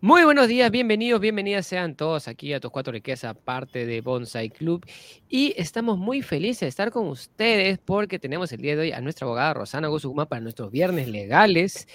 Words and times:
Muy 0.00 0.22
buenos 0.24 0.48
días, 0.48 0.70
bienvenidos, 0.70 1.20
bienvenidas 1.20 1.66
sean 1.66 1.94
todos 1.94 2.28
aquí 2.28 2.52
a 2.52 2.60
Tus 2.60 2.70
Cuatro 2.70 2.92
Riquezas, 2.92 3.34
parte 3.36 3.86
de 3.86 4.02
Bonsai 4.02 4.50
Club. 4.50 4.84
Y 5.30 5.54
estamos 5.56 5.96
muy 5.96 6.20
felices 6.20 6.60
de 6.60 6.68
estar 6.68 6.90
con 6.90 7.08
ustedes 7.08 7.78
porque 7.78 8.18
tenemos 8.18 8.52
el 8.52 8.60
día 8.60 8.76
de 8.76 8.82
hoy 8.82 8.92
a 8.92 9.00
nuestra 9.00 9.24
abogada 9.24 9.54
Rosana 9.54 9.88
Guzumá 9.88 10.26
para 10.26 10.42
nuestros 10.42 10.70
viernes 10.70 11.08
legales. 11.08 11.88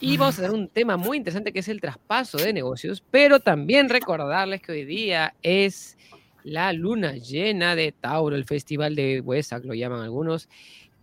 Y 0.00 0.18
vamos 0.18 0.38
a 0.38 0.42
tener 0.42 0.54
un 0.54 0.68
tema 0.68 0.98
muy 0.98 1.16
interesante 1.16 1.52
que 1.52 1.60
es 1.60 1.68
el 1.68 1.80
traspaso 1.80 2.36
de 2.36 2.52
negocios, 2.52 3.02
pero 3.10 3.40
también 3.40 3.88
recordarles 3.88 4.60
que 4.60 4.72
hoy 4.72 4.84
día 4.84 5.34
es 5.42 5.96
la 6.44 6.72
luna 6.72 7.14
llena 7.14 7.74
de 7.74 7.90
Tauro, 7.90 8.36
el 8.36 8.44
festival 8.44 8.94
de 8.94 9.20
Huesac, 9.20 9.64
lo 9.64 9.74
llaman 9.74 10.02
algunos 10.02 10.48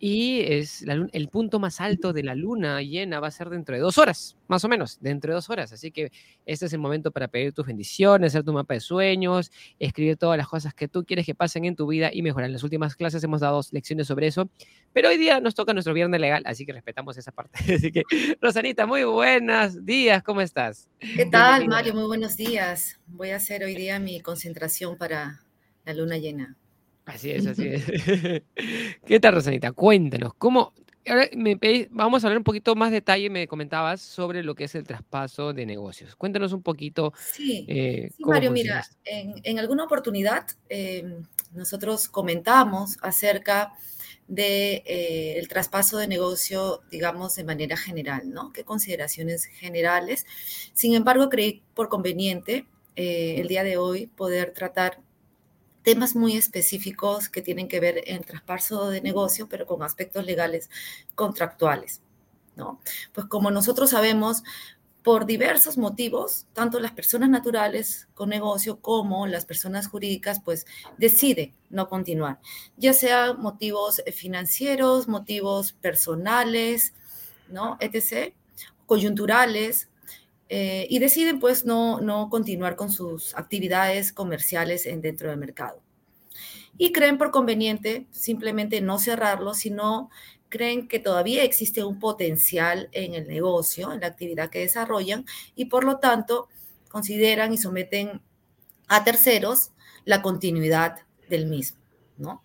y 0.05 0.41
es 0.41 0.83
el 1.13 1.29
punto 1.29 1.59
más 1.59 1.79
alto 1.79 2.11
de 2.11 2.23
la 2.23 2.35
luna 2.35 2.81
llena 2.81 3.21
va 3.21 3.29
a 3.29 3.31
ser 3.31 3.49
dentro 3.49 3.73
de 3.73 3.79
dos 3.79 3.97
horas, 3.97 4.35
más 4.49 4.65
o 4.65 4.67
menos, 4.67 4.97
dentro 4.99 5.31
de 5.31 5.35
dos 5.35 5.49
horas. 5.49 5.71
Así 5.71 5.91
que 5.91 6.11
este 6.45 6.65
es 6.65 6.73
el 6.73 6.79
momento 6.79 7.09
para 7.09 7.29
pedir 7.29 7.53
tus 7.53 7.65
bendiciones, 7.65 8.33
hacer 8.33 8.43
tu 8.43 8.51
mapa 8.51 8.73
de 8.73 8.81
sueños, 8.81 9.49
escribir 9.79 10.17
todas 10.17 10.37
las 10.37 10.49
cosas 10.49 10.73
que 10.73 10.89
tú 10.89 11.05
quieres 11.05 11.25
que 11.25 11.35
pasen 11.35 11.63
en 11.63 11.77
tu 11.77 11.87
vida 11.87 12.09
y 12.11 12.21
mejorar. 12.21 12.47
En 12.47 12.51
las 12.51 12.63
últimas 12.63 12.97
clases 12.97 13.23
hemos 13.23 13.39
dado 13.39 13.61
lecciones 13.71 14.07
sobre 14.07 14.27
eso, 14.27 14.49
pero 14.91 15.07
hoy 15.07 15.17
día 15.17 15.39
nos 15.39 15.55
toca 15.55 15.71
nuestro 15.71 15.93
viernes 15.93 16.19
legal, 16.19 16.43
así 16.47 16.65
que 16.65 16.73
respetamos 16.73 17.15
esa 17.15 17.31
parte. 17.31 17.59
Así 17.73 17.89
que, 17.89 18.03
Rosanita, 18.41 18.85
muy 18.85 19.05
buenos 19.05 19.85
días, 19.85 20.21
¿cómo 20.21 20.41
estás? 20.41 20.89
¿Qué 20.99 21.27
tal, 21.27 21.69
Mario? 21.69 21.93
Muy 21.93 22.07
buenos 22.07 22.35
días. 22.35 22.99
Voy 23.07 23.29
a 23.29 23.37
hacer 23.37 23.63
hoy 23.63 23.73
día 23.73 23.99
mi 23.99 24.19
concentración 24.19 24.97
para 24.97 25.45
la 25.85 25.93
luna 25.93 26.17
llena. 26.17 26.57
Así 27.05 27.31
es, 27.31 27.45
así 27.45 27.67
es. 27.67 27.85
¿Qué 29.05 29.19
tal, 29.19 29.35
Rosanita? 29.35 29.71
Cuéntanos, 29.71 30.33
¿cómo? 30.35 30.73
Ahora 31.05 31.27
me 31.35 31.59
vamos 31.91 32.23
a 32.23 32.27
hablar 32.27 32.37
un 32.37 32.45
poquito 32.45 32.75
más 32.75 32.91
detalle, 32.91 33.29
me 33.29 33.45
comentabas 33.47 34.01
sobre 34.01 34.41
lo 34.41 34.55
que 34.55 34.65
es 34.65 34.75
el 34.75 34.85
traspaso 34.85 35.51
de 35.51 35.65
negocios. 35.65 36.15
Cuéntanos 36.15 36.53
un 36.53 36.61
poquito. 36.61 37.13
Sí, 37.17 37.65
eh, 37.67 38.11
Mario, 38.19 38.51
mira, 38.51 38.85
en, 39.03 39.59
alguna 39.59 39.83
oportunidad 39.83 40.47
em, 40.69 41.25
nosotros 41.51 42.07
comentamos 42.07 42.97
acerca 43.01 43.73
del 44.27 44.35
de, 44.35 44.83
eh, 44.85 45.39
el 45.39 45.49
traspaso 45.49 45.97
de 45.97 46.07
negocio, 46.07 46.81
digamos, 46.89 47.35
de 47.35 47.43
manera 47.43 47.75
general, 47.75 48.31
¿no? 48.31 48.53
¿Qué 48.53 48.63
consideraciones 48.63 49.43
generales? 49.45 50.25
Sin 50.73 50.93
embargo, 50.93 51.27
creí 51.27 51.63
por 51.73 51.89
conveniente 51.89 52.65
eh, 52.95 53.35
el 53.39 53.49
día 53.49 53.63
de 53.63 53.75
hoy 53.75 54.07
poder 54.07 54.51
tratar 54.53 55.01
temas 55.83 56.15
muy 56.15 56.37
específicos 56.37 57.29
que 57.29 57.41
tienen 57.41 57.67
que 57.67 57.79
ver 57.79 58.01
en 58.05 58.23
traspaso 58.23 58.89
de 58.89 59.01
negocio, 59.01 59.47
pero 59.49 59.65
con 59.65 59.83
aspectos 59.83 60.25
legales 60.25 60.69
contractuales. 61.15 62.01
¿no? 62.55 62.79
Pues 63.13 63.27
como 63.27 63.51
nosotros 63.51 63.89
sabemos, 63.91 64.43
por 65.03 65.25
diversos 65.25 65.77
motivos, 65.77 66.47
tanto 66.53 66.79
las 66.79 66.93
personas 66.93 67.29
naturales 67.29 68.07
con 68.13 68.29
negocio 68.29 68.79
como 68.79 69.27
las 69.27 69.45
personas 69.45 69.87
jurídicas, 69.87 70.41
pues 70.43 70.65
deciden 70.97 71.53
no 71.69 71.89
continuar, 71.89 72.39
ya 72.77 72.93
sea 72.93 73.33
motivos 73.33 74.01
financieros, 74.13 75.09
motivos 75.09 75.73
personales, 75.73 76.93
¿no? 77.49 77.77
etc., 77.81 78.33
coyunturales, 78.85 79.89
eh, 80.49 80.87
y 80.89 80.99
deciden 80.99 81.39
pues 81.39 81.65
no, 81.65 82.01
no 82.01 82.29
continuar 82.29 82.75
con 82.75 82.91
sus 82.91 83.35
actividades 83.35 84.13
comerciales 84.13 84.85
en, 84.85 85.01
dentro 85.01 85.29
del 85.29 85.37
mercado. 85.37 85.81
Y 86.77 86.91
creen 86.91 87.17
por 87.17 87.31
conveniente 87.31 88.07
simplemente 88.11 88.81
no 88.81 88.99
cerrarlo, 88.99 89.53
sino 89.53 90.09
creen 90.49 90.87
que 90.87 90.99
todavía 90.99 91.43
existe 91.43 91.83
un 91.83 91.99
potencial 91.99 92.89
en 92.91 93.15
el 93.15 93.27
negocio, 93.27 93.91
en 93.91 94.01
la 94.01 94.07
actividad 94.07 94.49
que 94.49 94.59
desarrollan, 94.59 95.25
y 95.55 95.65
por 95.65 95.83
lo 95.83 95.97
tanto 95.97 96.47
consideran 96.89 97.53
y 97.53 97.57
someten 97.57 98.21
a 98.87 99.03
terceros 99.03 99.71
la 100.05 100.21
continuidad 100.21 100.99
del 101.27 101.47
mismo, 101.47 101.79
¿no? 102.17 102.43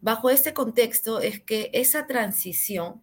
Bajo 0.00 0.30
este 0.30 0.52
contexto 0.52 1.20
es 1.20 1.40
que 1.40 1.70
esa 1.72 2.06
transición 2.06 3.02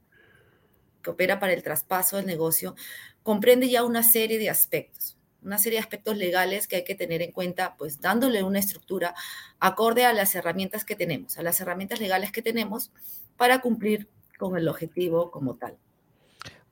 que 1.02 1.10
opera 1.10 1.40
para 1.40 1.54
el 1.54 1.64
traspaso 1.64 2.18
del 2.18 2.26
negocio 2.26 2.76
comprende 3.24 3.70
ya 3.70 3.84
una 3.84 4.04
serie 4.04 4.40
de 4.40 4.50
aspectos, 4.50 5.18
una 5.44 5.58
serie 5.58 5.78
de 5.78 5.84
aspectos 5.84 6.18
legales 6.18 6.68
que 6.68 6.78
hay 6.78 6.84
que 6.84 6.96
tener 6.96 7.22
en 7.22 7.32
cuenta, 7.32 7.76
pues 7.78 8.00
dándole 8.02 8.44
una 8.44 8.60
estructura 8.60 9.16
acorde 9.60 10.06
a 10.06 10.14
las 10.14 10.36
herramientas 10.36 10.86
que 10.86 10.96
tenemos, 10.96 11.38
a 11.38 11.44
las 11.44 11.60
herramientas 11.62 12.00
legales 12.00 12.32
que 12.32 12.42
tenemos 12.42 12.92
para 13.38 13.60
cumplir 13.60 14.08
con 14.38 14.58
el 14.58 14.68
objetivo 14.68 15.32
como 15.32 15.56
tal. 15.56 15.78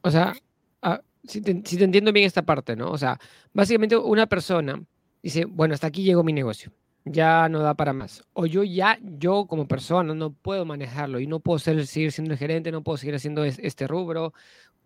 O 0.01 0.11
sea, 0.11 0.35
ah, 0.81 1.01
si, 1.23 1.41
te, 1.41 1.51
entiendo 1.51 2.11
bien 2.11 2.25
esta 2.25 2.43
parte, 2.43 2.75
¿no? 2.75 2.91
O 2.91 2.97
sea, 2.97 3.19
básicamente 3.53 3.97
una 3.97 4.27
persona 4.27 4.81
dice, 5.21 5.45
bueno, 5.45 5.73
hasta 5.73 5.88
aquí 5.88 6.03
llegó 6.03 6.23
mi 6.23 6.33
negocio, 6.33 6.71
ya 7.05 7.49
no 7.49 7.59
da 7.59 7.73
para 7.73 7.93
más. 7.93 8.23
O 8.33 8.45
yo 8.45 8.63
ya, 8.63 8.97
yo 9.01 9.45
como 9.47 9.67
persona 9.67 10.13
no 10.13 10.31
puedo 10.31 10.65
manejarlo 10.65 11.19
y 11.19 11.27
no 11.27 11.39
puedo 11.39 11.59
ser, 11.59 11.85
seguir 11.85 12.11
siendo 12.11 12.33
el 12.33 12.39
gerente, 12.39 12.71
no 12.71 12.83
puedo 12.83 12.97
seguir 12.97 13.15
haciendo 13.15 13.43
este 13.43 13.88
rubro 13.88 14.33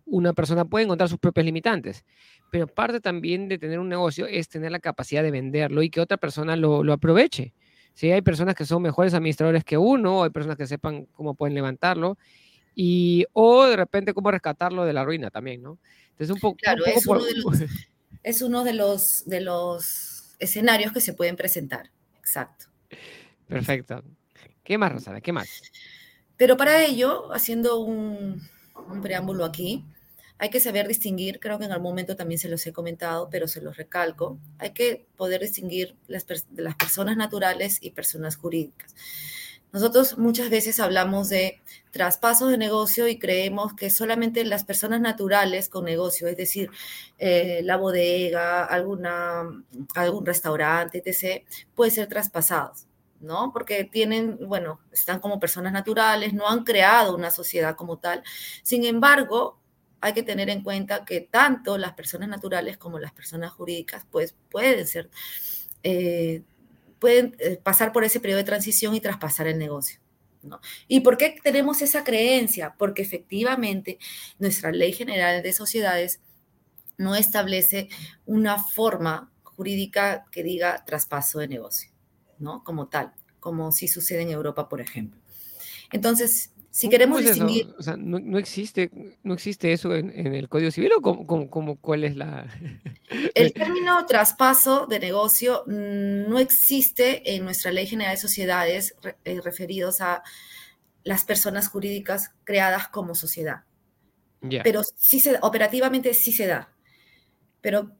una 0.06 0.32
persona 0.32 0.64
puede 0.64 0.84
encontrar 0.84 1.08
sus 1.08 1.18
propios 1.18 1.46
limitantes, 1.46 2.04
pero 2.50 2.66
parte 2.66 3.00
también 3.00 3.48
de 3.48 3.58
tener 3.58 3.78
un 3.78 3.88
negocio 3.88 4.26
es 4.26 4.48
tener 4.48 4.70
la 4.70 4.80
capacidad 4.80 5.22
de 5.22 5.30
venderlo 5.30 5.82
y 5.82 5.90
que 5.90 6.00
otra 6.00 6.16
persona 6.16 6.56
lo, 6.56 6.92
aproveche. 6.92 7.54
Si 7.94 8.10
hay 8.10 8.22
personas 8.22 8.54
que 8.54 8.64
son 8.64 8.82
mejores 8.82 9.14
administradores 9.14 9.64
que 9.64 9.78
uno, 9.78 10.24
hay 10.24 10.30
personas 10.30 10.56
que 10.56 10.66
sepan 10.66 11.06
cómo 11.12 11.34
pueden 11.34 11.54
levantarlo, 11.54 12.18
y, 12.74 13.24
o 13.32 13.66
de 13.66 13.76
repente 13.76 14.14
cómo 14.14 14.30
rescatarlo 14.30 14.84
de 14.84 14.92
la 14.92 15.04
ruina 15.04 15.30
también, 15.30 15.62
¿no? 15.62 15.78
Entonces, 16.10 16.30
un 16.30 16.40
poco... 16.40 16.56
Claro, 16.56 16.84
es, 16.86 17.06
uno 17.06 17.24
de 17.24 17.34
los, 17.36 17.60
es 18.22 18.42
uno 18.42 18.64
de 18.64 18.72
los, 18.72 19.24
de 19.26 19.40
los 19.40 20.34
escenarios 20.40 20.92
que 20.92 21.00
se 21.00 21.14
pueden 21.14 21.36
presentar, 21.36 21.90
exacto. 22.18 22.66
Perfecto. 23.46 24.02
¿Qué 24.64 24.76
más, 24.76 24.92
Rosana? 24.92 25.20
¿Qué 25.20 25.32
más? 25.32 25.48
Pero 26.36 26.56
para 26.56 26.82
ello, 26.82 27.32
haciendo 27.32 27.78
un, 27.78 28.42
un 28.88 29.00
preámbulo 29.00 29.44
aquí, 29.44 29.84
hay 30.38 30.50
que 30.50 30.60
saber 30.60 30.88
distinguir, 30.88 31.38
creo 31.40 31.58
que 31.58 31.64
en 31.64 31.72
algún 31.72 31.90
momento 31.90 32.16
también 32.16 32.38
se 32.38 32.48
los 32.48 32.66
he 32.66 32.72
comentado, 32.72 33.28
pero 33.30 33.46
se 33.48 33.60
los 33.60 33.76
recalco, 33.76 34.38
hay 34.58 34.72
que 34.72 35.06
poder 35.16 35.40
distinguir 35.40 35.96
las, 36.08 36.24
personas 36.24 37.16
naturales 37.16 37.78
y 37.80 37.90
personas 37.90 38.36
jurídicas. 38.36 38.94
Nosotros 39.72 40.18
muchas 40.18 40.50
veces 40.50 40.78
hablamos 40.78 41.28
de 41.28 41.60
traspasos 41.90 42.50
de 42.50 42.58
negocio 42.58 43.08
y 43.08 43.18
creemos 43.18 43.74
que 43.74 43.90
solamente 43.90 44.44
las 44.44 44.64
personas 44.64 45.00
naturales 45.00 45.68
con 45.68 45.84
negocio, 45.84 46.28
es 46.28 46.36
decir, 46.36 46.70
eh, 47.18 47.60
la 47.64 47.76
bodega, 47.76 48.64
alguna, 48.64 49.42
algún 49.96 50.26
restaurante, 50.26 51.02
etc., 51.04 51.44
puede 51.74 51.90
ser 51.90 52.08
traspasados. 52.08 52.86
¿no? 53.20 53.52
Porque 53.52 53.84
tienen, 53.84 54.38
bueno, 54.46 54.80
están 54.92 55.18
como 55.18 55.40
personas 55.40 55.72
naturales, 55.72 56.34
no 56.34 56.46
han 56.46 56.62
creado 56.62 57.16
una 57.16 57.30
sociedad 57.30 57.74
como 57.74 57.98
tal. 57.98 58.22
Sin 58.62 58.84
embargo, 58.84 59.58
hay 60.04 60.12
que 60.12 60.22
tener 60.22 60.50
en 60.50 60.62
cuenta 60.62 61.02
que 61.06 61.22
tanto 61.22 61.78
las 61.78 61.94
personas 61.94 62.28
naturales 62.28 62.76
como 62.76 62.98
las 62.98 63.12
personas 63.12 63.52
jurídicas, 63.52 64.06
pues 64.10 64.34
pueden 64.50 64.86
ser, 64.86 65.08
eh, 65.82 66.42
pueden 66.98 67.34
eh, 67.38 67.58
pasar 67.62 67.90
por 67.90 68.04
ese 68.04 68.20
periodo 68.20 68.36
de 68.36 68.44
transición 68.44 68.94
y 68.94 69.00
traspasar 69.00 69.46
el 69.46 69.58
negocio. 69.58 70.00
¿no? 70.42 70.60
¿Y 70.88 71.00
por 71.00 71.16
qué 71.16 71.36
tenemos 71.42 71.80
esa 71.80 72.04
creencia? 72.04 72.74
Porque 72.76 73.00
efectivamente 73.00 73.98
nuestra 74.38 74.72
ley 74.72 74.92
general 74.92 75.42
de 75.42 75.54
sociedades 75.54 76.20
no 76.98 77.14
establece 77.14 77.88
una 78.26 78.62
forma 78.62 79.32
jurídica 79.42 80.26
que 80.30 80.42
diga 80.42 80.84
traspaso 80.84 81.38
de 81.38 81.48
negocio, 81.48 81.90
¿no? 82.38 82.62
Como 82.62 82.88
tal, 82.88 83.14
como 83.40 83.72
si 83.72 83.88
sucede 83.88 84.20
en 84.20 84.30
Europa, 84.30 84.68
por 84.68 84.82
ejemplo. 84.82 85.18
Entonces, 85.90 86.53
si 86.74 86.88
queremos 86.88 87.20
distinguir... 87.20 87.72
O 87.78 87.82
sea, 87.84 87.96
no, 87.96 88.36
existe, 88.36 88.90
no 89.22 89.34
existe 89.34 89.72
eso 89.72 89.94
en, 89.94 90.10
el 90.34 90.48
Código 90.48 90.72
Civil 90.72 90.90
o 90.96 91.00
como, 91.00 91.76
cuál 91.76 92.02
es 92.02 92.16
la... 92.16 92.48
el 93.36 93.52
término 93.52 94.04
traspaso 94.06 94.86
de 94.86 94.98
negocio 94.98 95.62
no 95.68 96.40
existe 96.40 97.36
en 97.36 97.44
nuestra 97.44 97.70
Ley 97.70 97.86
General 97.86 98.16
de 98.16 98.20
Sociedades 98.20 98.96
eh, 99.24 99.40
referidos 99.40 100.00
a 100.00 100.24
las 101.04 101.24
personas 101.24 101.68
jurídicas 101.68 102.32
creadas 102.42 102.88
como 102.88 103.14
sociedad. 103.14 103.62
Pero 104.40 104.82
sí 104.96 105.20
se, 105.20 105.38
operativamente 105.42 106.12
sí 106.12 106.32
se 106.32 106.48
da. 106.48 106.72
Pero, 107.60 107.92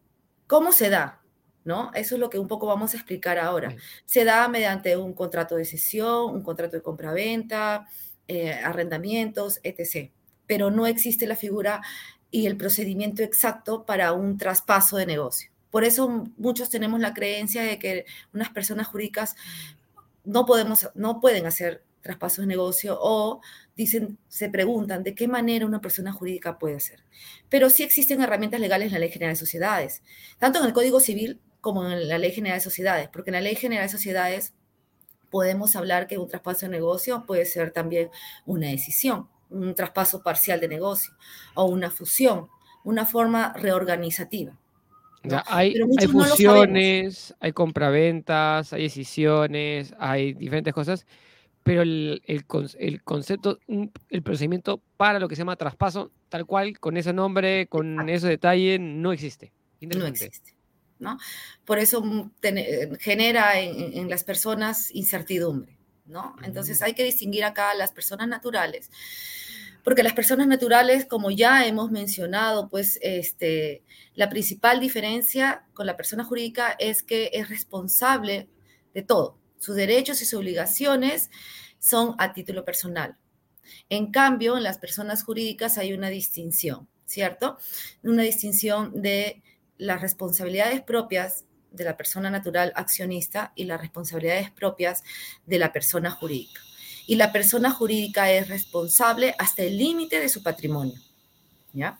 ¿cómo 0.48 0.72
se 0.72 0.90
da? 0.90 1.22
¿No? 1.62 1.92
Eso 1.94 2.16
es 2.16 2.20
lo 2.20 2.28
que 2.28 2.40
un 2.40 2.48
poco 2.48 2.66
vamos 2.66 2.92
a 2.94 2.96
explicar 2.96 3.38
ahora. 3.38 3.76
Se 4.04 4.24
da 4.24 4.48
mediante 4.48 4.96
un 4.96 5.14
contrato 5.14 5.54
de 5.54 5.64
cesión, 5.64 6.34
un 6.34 6.42
contrato 6.42 6.76
de 6.76 6.82
compraventa, 6.82 7.86
eh, 8.28 8.52
arrendamientos, 8.52 9.60
etc. 9.62 10.10
Pero 10.46 10.70
no 10.70 10.86
existe 10.86 11.26
la 11.26 11.36
figura 11.36 11.82
y 12.30 12.46
el 12.46 12.56
procedimiento 12.56 13.22
exacto 13.22 13.84
para 13.84 14.12
un 14.12 14.38
traspaso 14.38 14.96
de 14.96 15.06
negocio. 15.06 15.50
Por 15.70 15.84
eso 15.84 16.26
muchos 16.36 16.70
tenemos 16.70 17.00
la 17.00 17.14
creencia 17.14 17.62
de 17.62 17.78
que 17.78 18.06
unas 18.32 18.50
personas 18.50 18.86
jurídicas 18.86 19.36
no, 20.24 20.46
podemos, 20.46 20.88
no 20.94 21.20
pueden 21.20 21.46
hacer 21.46 21.84
traspasos 22.00 22.42
de 22.42 22.46
negocio 22.46 22.98
o 23.00 23.40
dicen, 23.76 24.18
se 24.28 24.48
preguntan 24.48 25.02
de 25.02 25.14
qué 25.14 25.26
manera 25.26 25.66
una 25.66 25.80
persona 25.80 26.12
jurídica 26.12 26.58
puede 26.58 26.76
hacer. 26.76 27.02
Pero 27.48 27.70
sí 27.70 27.82
existen 27.82 28.20
herramientas 28.20 28.60
legales 28.60 28.86
en 28.86 28.92
la 28.92 28.98
Ley 29.00 29.10
General 29.10 29.34
de 29.34 29.40
Sociedades, 29.40 30.02
tanto 30.38 30.60
en 30.60 30.66
el 30.66 30.72
Código 30.72 31.00
Civil 31.00 31.40
como 31.60 31.90
en 31.90 32.08
la 32.08 32.18
Ley 32.18 32.30
General 32.30 32.58
de 32.58 32.64
Sociedades, 32.64 33.08
porque 33.12 33.30
en 33.30 33.34
la 33.34 33.40
Ley 33.40 33.56
General 33.56 33.86
de 33.86 33.92
Sociedades 33.92 34.52
podemos 35.34 35.74
hablar 35.74 36.06
que 36.06 36.16
un 36.16 36.28
traspaso 36.28 36.66
de 36.66 36.70
negocio 36.70 37.24
puede 37.26 37.44
ser 37.44 37.72
también 37.72 38.08
una 38.46 38.68
decisión, 38.68 39.26
un 39.50 39.74
traspaso 39.74 40.22
parcial 40.22 40.60
de 40.60 40.68
negocio 40.68 41.12
o 41.54 41.64
una 41.64 41.90
fusión, 41.90 42.46
una 42.84 43.04
forma 43.04 43.52
reorganizativa. 43.52 44.56
hay, 45.46 45.74
hay 45.98 46.06
fusiones, 46.06 47.34
hay 47.40 47.52
compraventas, 47.52 48.72
hay 48.72 48.84
decisiones, 48.84 49.92
hay 49.98 50.34
diferentes 50.34 50.72
cosas, 50.72 51.04
pero 51.64 51.82
el, 51.82 52.22
el, 52.26 52.44
concepto, 53.02 53.58
el 54.10 54.22
procedimiento 54.22 54.80
para 54.96 55.18
lo 55.18 55.26
que 55.26 55.34
se 55.34 55.40
llama 55.40 55.56
traspaso, 55.56 56.12
tal 56.28 56.46
cual, 56.46 56.78
con 56.78 56.96
ese 56.96 57.12
nombre, 57.12 57.66
con 57.66 58.08
ese 58.08 58.28
detalle, 58.28 58.78
no 58.78 59.10
existe. 59.10 59.50
No 59.80 60.06
existe. 60.06 60.53
¿No? 60.98 61.18
Por 61.64 61.78
eso 61.78 62.02
mm, 62.02 62.30
eh, 62.42 62.90
genera 63.00 63.60
en, 63.60 64.08
las 64.08 64.24
personas 64.24 64.94
incertidumbre. 64.94 65.78
¿no? 66.06 66.36
Entonces 66.42 66.82
hay 66.82 66.94
que 66.94 67.04
distinguir 67.04 67.44
acá 67.44 67.70
a 67.70 67.74
las 67.74 67.92
personas 67.92 68.28
naturales, 68.28 68.90
porque 69.82 70.02
las 70.02 70.12
personas 70.12 70.46
naturales, 70.46 71.06
como 71.06 71.30
ya 71.30 71.66
hemos 71.66 71.90
mencionado, 71.90 72.68
pues 72.68 72.98
este, 73.02 73.82
la 74.14 74.28
principal 74.28 74.80
diferencia 74.80 75.64
con 75.74 75.86
la 75.86 75.96
persona 75.96 76.24
jurídica 76.24 76.74
es 76.78 77.02
que 77.02 77.30
es 77.32 77.48
responsable 77.48 78.48
de 78.94 79.02
todo, 79.02 79.38
sus 79.58 79.76
derechos 79.76 80.20
y 80.20 80.24
sus 80.24 80.38
obligaciones 80.38 81.30
son 81.78 82.14
a 82.18 82.32
título 82.32 82.64
personal. 82.64 83.16
En 83.88 84.10
cambio, 84.10 84.56
en 84.56 84.62
las 84.62 84.78
personas 84.78 85.22
jurídicas 85.22 85.78
hay 85.78 85.92
una 85.92 86.08
distinción, 86.08 86.88
¿cierto? 87.06 87.58
Una 88.02 88.22
distinción 88.22 89.00
de 89.00 89.42
las 89.78 90.00
responsabilidades 90.00 90.80
propias 90.82 91.44
de 91.70 91.84
la 91.84 91.96
persona 91.96 92.30
natural 92.30 92.72
accionista 92.76 93.52
y 93.54 93.64
las 93.64 93.80
responsabilidades 93.80 94.50
propias 94.50 95.02
de 95.46 95.58
la 95.58 95.72
persona 95.72 96.10
jurídica. 96.10 96.60
Y 97.06 97.16
la 97.16 97.32
persona 97.32 97.70
jurídica 97.70 98.30
es 98.30 98.48
responsable 98.48 99.34
hasta 99.38 99.62
el 99.62 99.76
límite 99.76 100.20
de 100.20 100.28
su 100.28 100.42
patrimonio. 100.42 100.94
¿Ya? 101.72 101.98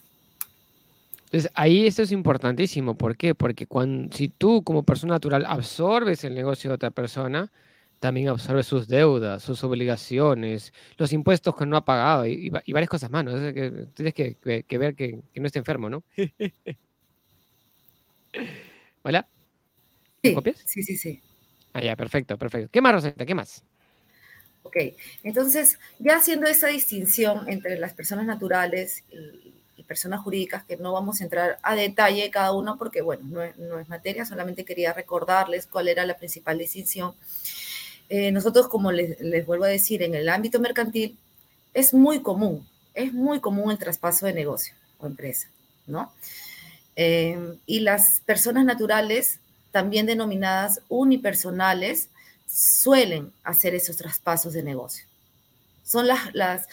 Entonces, 1.35 1.51
ahí 1.55 1.87
esto 1.87 2.03
es 2.03 2.13
importantísimo. 2.13 2.97
¿Por 2.97 3.17
qué? 3.17 3.35
Porque 3.35 3.67
cuando, 3.67 4.17
si 4.17 4.29
tú 4.29 4.63
como 4.63 4.85
persona 4.85 5.15
natural 5.15 5.45
absorbes 5.47 6.23
el 6.23 6.35
negocio 6.35 6.71
de 6.71 6.75
otra 6.77 6.93
persona, 6.93 7.51
también 7.99 8.29
absorbes 8.29 8.67
sus 8.67 8.87
deudas, 8.87 9.43
sus 9.43 9.65
obligaciones, 9.65 10.73
los 10.97 11.13
impuestos 11.13 11.57
que 11.57 11.67
no 11.67 11.77
ha 11.77 11.85
pagado 11.85 12.27
y, 12.27 12.51
varias 12.51 12.89
cosas 12.89 13.11
más. 13.11 13.25
¿no? 13.25 13.33
que 13.53 13.89
tienes 13.95 14.15
que, 14.15 14.37
ver 14.79 14.95
que, 14.95 15.23
no 15.35 15.47
esté 15.47 15.59
enfermo, 15.59 15.91
¿no? 15.91 16.05
¿Hola? 19.03 19.27
Sí, 20.23 20.35
copias? 20.35 20.63
sí, 20.65 20.83
sí, 20.83 20.97
sí. 20.97 21.21
Ah, 21.73 21.83
ya, 21.83 21.97
perfecto, 21.97 22.39
perfecto. 22.39 22.69
¿Qué 22.73 22.81
más, 22.81 22.95
Rosetta? 22.95 23.27
¿Qué 23.27 23.35
más? 23.35 23.63
Ok, 24.63 24.77
entonces, 25.23 25.79
ya 25.99 26.17
haciendo 26.17 26.47
esa 26.47 26.69
distinción 26.69 27.49
entre 27.49 27.79
las 27.79 27.93
personas 27.93 28.25
naturales 28.25 29.05
y 29.77 29.83
personas 29.83 30.23
jurídicas 30.23 30.65
que 30.65 30.77
no 30.77 30.93
vamos 30.93 31.21
a 31.21 31.25
entrar 31.25 31.59
a 31.63 31.75
detalle 31.75 32.31
cada 32.31 32.53
uno 32.53 32.79
porque, 32.79 33.03
bueno, 33.03 33.25
no 33.59 33.79
es, 33.79 33.89
materia, 33.89 34.25
solamente 34.25 34.65
quería 34.65 34.93
recordarles 34.93 35.67
cuál 35.67 35.89
era 35.89 36.07
la 36.07 36.17
principal 36.17 36.59
distinción. 36.59 37.15
Eh, 38.09 38.33
nosotros, 38.33 38.69
como 38.69 38.91
les, 38.91 39.47
vuelvo 39.47 39.65
a 39.65 39.69
decir, 39.69 40.03
en 40.03 40.15
el 40.15 40.29
ámbito 40.29 40.59
mercantil 40.61 41.19
es 41.75 41.93
muy 41.93 42.23
común, 42.23 42.67
es 42.95 43.13
muy 43.13 43.41
común 43.41 43.71
el 43.71 43.79
traspaso 43.79 44.27
de 44.27 44.33
negocio 44.33 44.75
o 44.99 45.07
empresa, 45.07 45.49
¿no? 45.87 46.13
Eh, 46.97 47.57
y 47.67 47.81
las 47.81 48.21
personas 48.21 48.65
naturales, 48.65 49.41
también 49.73 50.07
denominadas 50.07 50.81
unipersonales, 50.89 52.09
suelen 52.47 53.33
hacer 53.43 53.75
esos 53.75 53.97
traspasos 53.97 54.53
de 54.53 54.63
negocio. 54.63 55.07
Son 55.85 56.07
las, 56.07 56.35
las, 56.35 56.67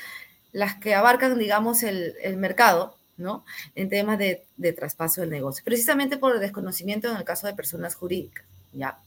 las 0.52 0.76
que 0.76 0.94
abarcan, 0.94 1.38
digamos, 1.38 1.84
el, 1.84 2.16
el 2.22 2.38
mercado 2.38 2.96
¿no? 3.22 3.46
En 3.76 3.90
temas 3.90 4.18
de, 4.20 4.44
traspaso 4.74 5.22
del 5.22 5.30
negocio, 5.30 5.64
precisamente 5.64 6.18
por 6.18 6.36
el 6.36 6.42
desconocimiento 6.42 7.10
en 7.10 7.18
el 7.18 7.24
caso 7.24 7.48
de 7.48 7.54
personas 7.54 7.96
jurídicas, 7.96 8.46
¿ya? 8.74 8.98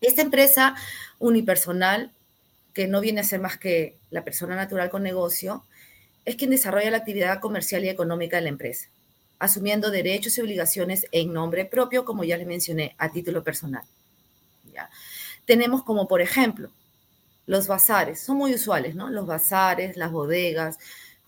Esta 0.00 0.22
empresa 0.22 0.74
unipersonal, 1.20 2.10
que 2.74 2.88
no 2.88 3.00
viene 3.00 3.20
a 3.20 3.24
ser 3.24 3.40
más 3.40 3.56
que 3.56 3.96
la 4.10 4.24
persona 4.24 4.56
natural 4.56 4.90
con 4.90 5.02
negocio, 5.02 5.64
es 6.24 6.36
quien 6.36 6.50
desarrolla 6.50 6.90
la 6.90 6.98
actividad 6.98 7.40
comercial 7.40 7.84
y 7.84 7.88
económica 7.88 8.36
de 8.36 8.42
la 8.42 8.48
empresa, 8.48 8.88
asumiendo 9.38 9.90
derechos 9.90 10.36
y 10.38 10.40
obligaciones 10.40 11.06
en 11.12 11.32
nombre 11.32 11.64
propio, 11.64 12.04
como 12.04 12.24
ya 12.24 12.36
les 12.36 12.46
mencioné, 12.46 12.94
a 12.98 13.10
título 13.10 13.42
personal. 13.42 13.84
¿ya? 14.72 14.90
Tenemos 15.44 15.84
como, 15.84 16.08
por 16.08 16.20
ejemplo, 16.20 16.70
los 17.46 17.66
bazares, 17.66 18.20
son 18.20 18.36
muy 18.36 18.54
usuales, 18.54 18.94
¿no? 18.94 19.08
Los 19.08 19.26
bazares, 19.26 19.96
las 19.96 20.12
bodegas, 20.12 20.78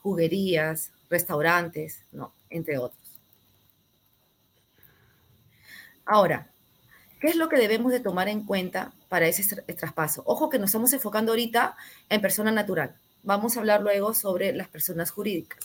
juguerías, 0.03 0.91
restaurantes, 1.09 2.03
¿no? 2.13 2.33
entre 2.51 2.79
otros. 2.79 2.99
Ahora, 6.05 6.49
¿qué 7.21 7.29
es 7.29 7.37
lo 7.37 7.49
que 7.49 7.57
debemos 7.57 7.93
de 7.93 8.01
tomar 8.01 8.29
en 8.29 8.45
cuenta 8.45 8.93
para 9.09 9.29
ese 9.29 9.63
traspaso? 9.75 10.23
Ojo 10.27 10.51
que 10.51 10.59
nos 10.59 10.71
estamos 10.71 10.93
enfocando 10.93 11.33
ahorita 11.33 11.77
en 12.09 12.21
persona 12.21 12.51
natural. 12.51 12.95
Vamos 13.23 13.57
a 13.57 13.61
hablar 13.61 13.81
luego 13.83 14.13
sobre 14.13 14.53
las 14.53 14.69
personas 14.69 15.11
jurídicas. 15.11 15.61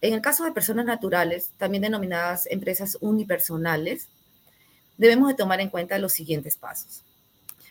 En 0.00 0.14
el 0.14 0.20
caso 0.20 0.44
de 0.44 0.52
personas 0.52 0.86
naturales, 0.86 1.50
también 1.58 1.82
denominadas 1.82 2.46
empresas 2.50 2.96
unipersonales, 3.00 4.08
debemos 4.96 5.28
de 5.28 5.34
tomar 5.34 5.60
en 5.60 5.68
cuenta 5.68 5.98
los 5.98 6.12
siguientes 6.12 6.56
pasos. 6.56 7.02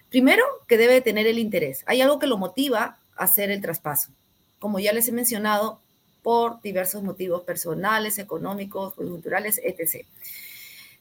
Primero, 0.09 0.43
que 0.67 0.77
debe 0.77 1.01
tener 1.01 1.27
el 1.27 1.39
interés. 1.39 1.83
Hay 1.85 2.01
algo 2.01 2.19
que 2.19 2.27
lo 2.27 2.37
motiva 2.37 2.99
a 3.15 3.23
hacer 3.23 3.51
el 3.51 3.61
traspaso. 3.61 4.11
Como 4.59 4.79
ya 4.79 4.93
les 4.93 5.07
he 5.07 5.11
mencionado, 5.11 5.79
por 6.21 6.61
diversos 6.61 7.03
motivos 7.03 7.43
personales, 7.43 8.17
económicos, 8.17 8.93
culturales, 8.93 9.59
etc. 9.63 10.05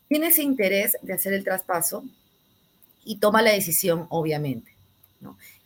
Tiene 0.09 0.29
ese 0.29 0.43
interés 0.43 0.97
de 1.03 1.13
hacer 1.13 1.33
el 1.33 1.45
traspaso 1.45 2.05
y 3.05 3.17
toma 3.17 3.43
la 3.43 3.53
decisión, 3.53 4.07
obviamente, 4.11 4.73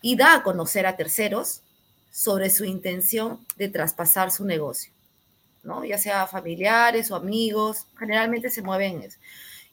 y 0.01 0.17
da 0.17 0.37
a 0.37 0.43
conocer 0.43 0.87
a 0.87 0.97
terceros 0.97 1.63
sobre 2.11 2.51
su 2.51 2.65
intención 2.65 3.45
de 3.57 3.69
traspasar 3.69 4.31
su 4.31 4.45
negocio, 4.45 4.93
¿no? 5.63 5.85
ya 5.85 5.99
sea 5.99 6.27
familiares 6.27 7.11
o 7.11 7.17
amigos, 7.17 7.87
generalmente 7.99 8.51
se 8.51 8.63
mueven. 8.63 9.09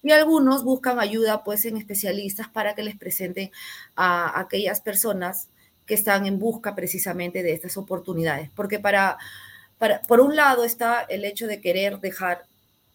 Y 0.02 0.12
algunos 0.12 0.64
buscan 0.64 1.00
ayuda 1.00 1.44
pues 1.44 1.66
en 1.66 1.78
especialistas 1.78 2.48
para 2.48 2.76
que 2.76 2.84
les 2.84 2.98
presenten 2.98 3.52
a 3.96 4.40
aquellas 4.40 4.82
personas 4.82 5.48
que 5.86 5.96
están 5.96 6.26
en 6.26 6.40
busca 6.40 6.76
precisamente 6.76 7.44
de 7.44 7.54
estas 7.54 7.76
oportunidades, 7.76 8.50
porque 8.56 8.80
para 8.80 9.18
por 10.08 10.20
un 10.20 10.36
lado 10.36 10.66
está 10.66 11.02
el 11.04 11.24
hecho 11.24 11.48
de 11.48 11.62
querer 11.62 12.00
dejar 12.00 12.44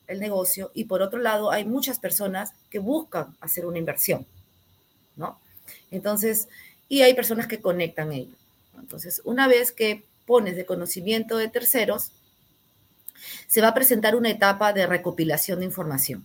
el 0.07 0.21
negocio 0.21 0.71
y 0.75 0.85
por 0.85 1.01
otro 1.01 1.19
lado 1.19 1.51
hay 1.51 1.65
muchas 1.65 1.99
personas 1.99 2.53
que 2.71 2.79
buscan 2.79 3.35
hacer 3.41 3.65
una 3.65 3.79
inversión, 3.79 4.27
¿no? 5.17 5.39
Entonces, 5.91 6.49
y 6.89 7.01
hay 7.01 7.15
personas 7.15 7.47
que 7.47 7.61
conectan 7.61 8.13
ello. 8.13 8.35
Entonces, 8.79 9.23
una 9.25 9.49
vez 9.49 9.73
que 9.73 10.05
pones 10.27 10.57
de 10.57 10.67
conocimiento 10.67 11.39
de 11.39 11.49
terceros, 11.49 12.13
se 13.47 13.61
va 13.61 13.69
a 13.69 13.75
presentar 13.75 14.17
una 14.17 14.31
etapa 14.31 14.73
de 14.73 14.87
recopilación 14.87 15.61
de 15.61 15.67
información. 15.67 16.25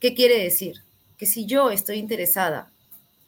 ¿Qué 0.00 0.14
quiere 0.14 0.42
decir? 0.42 0.82
Que 1.18 1.26
si 1.26 1.46
yo 1.46 1.70
estoy 1.70 1.98
interesada 1.98 2.70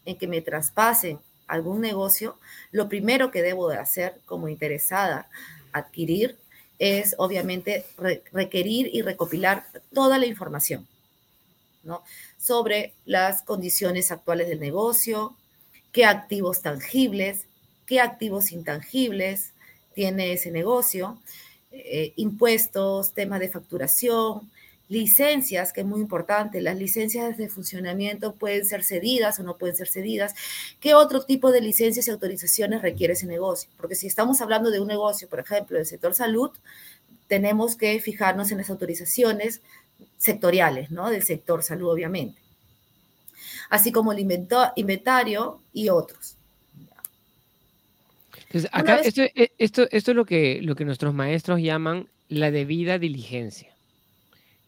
en 0.05 0.17
que 0.17 0.27
me 0.27 0.41
traspasen 0.41 1.19
algún 1.47 1.81
negocio, 1.81 2.39
lo 2.73 2.89
primero 2.89 3.31
que 3.31 3.43
debo 3.43 3.69
de 3.69 3.79
hacer 3.79 4.19
como 4.27 4.49
interesada 4.49 5.29
adquirir 5.73 6.37
es 6.79 7.15
obviamente 7.19 7.87
requerir 8.33 8.91
y 8.93 9.03
recopilar 9.03 9.67
toda 9.95 10.19
la 10.19 10.27
información 10.27 10.87
¿no? 11.85 12.03
sobre 12.39 12.93
las 13.05 13.43
condiciones 13.43 14.11
actuales 14.11 14.49
del 14.49 14.61
negocio, 14.61 15.35
qué 15.93 16.05
activos 16.05 16.61
tangibles, 16.61 17.47
qué 17.87 18.01
activos 18.01 18.53
intangibles 18.53 19.53
tiene 19.95 20.33
ese 20.33 20.51
negocio, 20.51 21.19
eh, 21.85 22.13
impuestos, 22.17 23.13
temas 23.13 23.41
de 23.41 23.49
facturación, 23.49 24.51
licencias, 24.89 25.73
que 25.73 25.81
es 25.81 25.87
muy 25.87 26.01
importante, 26.01 26.61
las 26.61 26.77
licencias 26.77 27.37
de 27.37 27.49
funcionamiento 27.49 28.35
pueden 28.35 28.65
ser 28.65 28.85
cedidas 28.85 29.39
o 29.39 29.43
no 29.43 29.57
pueden 29.57 29.77
ser 29.77 29.89
cedidas. 29.89 30.35
¿Qué 30.81 30.95
otro 30.95 31.25
tipo 31.25 31.51
de 31.51 31.61
licencias 31.61 32.07
y 32.07 32.11
autorizaciones 32.11 32.83
requiere 32.83 33.15
ese 33.15 33.27
negocio? 33.27 33.71
Porque 33.77 33.97
si 33.97 34.07
estamos 34.07 34.41
hablando 34.41 34.71
de 34.71 34.81
un 34.81 34.89
negocio, 34.89 35.29
por 35.29 35.41
ejemplo, 35.41 35.77
del 35.77 35.87
sector 35.87 36.15
salud, 36.15 36.51
tenemos 37.27 37.77
que 37.77 37.99
fijarnos 38.01 38.53
en 38.53 38.59
las 38.59 38.71
autorizaciones 38.71 39.61
sectoriales, 40.19 40.91
¿no? 40.91 41.11
Del 41.11 41.23
sector 41.23 41.63
salud, 41.63 41.91
obviamente. 41.91 42.39
Así 43.69 43.91
como 43.91 44.13
el 44.13 44.21
inventario 44.21 45.61
y 45.73 45.89
otros. 45.89 46.37
Entonces, 48.45 48.71
acá, 48.73 48.97
esto, 48.99 49.23
e, 49.23 49.53
esto, 49.59 49.87
esto, 49.91 50.11
es 50.11 50.17
lo 50.17 50.25
que, 50.25 50.61
lo 50.63 50.75
que 50.75 50.85
nuestros 50.85 51.15
maestros 51.15 51.61
llaman 51.61 52.09
la 52.29 52.51
debida 52.51 52.99
diligencia. 52.99 53.75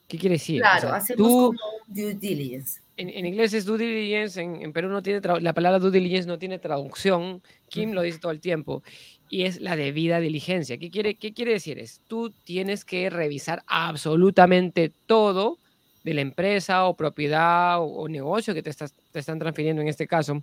¿Qué 0.09 0.19
quiere 0.19 0.35
decir? 0.35 0.61
Claro, 0.61 0.93
hacemos 0.93 1.29
como 1.29 1.59
due 1.87 2.15
diligence. 2.15 2.81
En, 2.97 3.25
inglés 3.25 3.53
es 3.53 3.65
due 3.65 3.79
diligence, 3.79 4.41
en, 4.41 4.73
Perú 4.73 4.89
no 4.89 5.03
tiene 5.03 5.21
la 5.41 5.53
palabra 5.53 5.79
due 5.79 5.93
diligence 5.93 6.27
no 6.27 6.39
tiene 6.39 6.59
traducción, 6.59 7.43
Kim 7.69 7.93
lo 7.93 8.03
dice 8.03 8.19
todo 8.19 8.33
el 8.33 8.41
tiempo, 8.41 8.83
y 9.31 9.45
es 9.45 9.61
la 9.61 9.77
debida 9.77 10.19
diligencia. 10.19 10.79
¿Qué 10.79 10.91
quiere, 10.91 11.15
qué 11.15 11.33
quiere 11.33 11.53
decir? 11.53 11.79
Es 11.79 12.01
tú 12.09 12.33
tienes 12.43 12.85
que 12.85 13.09
revisar 13.09 13.63
absolutamente 13.69 14.91
todo 15.07 15.59
de 16.03 16.15
la 16.15 16.23
empresa 16.23 16.87
o 16.87 16.97
propiedad 16.97 17.77
o, 17.81 18.09
negocio 18.09 18.53
que 18.53 18.63
te, 18.63 18.71
estás, 18.71 18.95
te 19.13 19.21
están 19.21 19.39
transfiriendo 19.39 19.81
en 19.81 19.89
este 19.89 20.09
caso. 20.09 20.43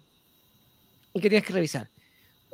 ¿Y 1.14 1.20
qué 1.20 1.30
tienes 1.30 1.46
que 1.46 1.54
revisar? 1.54 1.90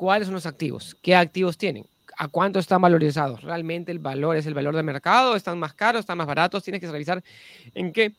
¿Cuáles 0.01 0.25
son 0.25 0.33
los 0.33 0.47
activos? 0.47 0.97
¿Qué 0.99 1.13
activos 1.13 1.59
tienen? 1.59 1.85
¿A 2.17 2.27
cuánto 2.27 2.57
están 2.57 2.81
valorizados? 2.81 3.43
¿Realmente 3.43 3.91
el 3.91 3.99
valor 3.99 4.35
es 4.35 4.47
el 4.47 4.55
valor 4.55 4.75
de 4.75 4.81
mercado? 4.81 5.35
¿Están 5.35 5.59
más 5.59 5.75
caros? 5.75 5.99
¿Están 5.99 6.17
más 6.17 6.25
baratos? 6.25 6.63
Tienes 6.63 6.81
que 6.81 6.89
revisar 6.89 7.23
en 7.75 7.93
qué, 7.93 8.11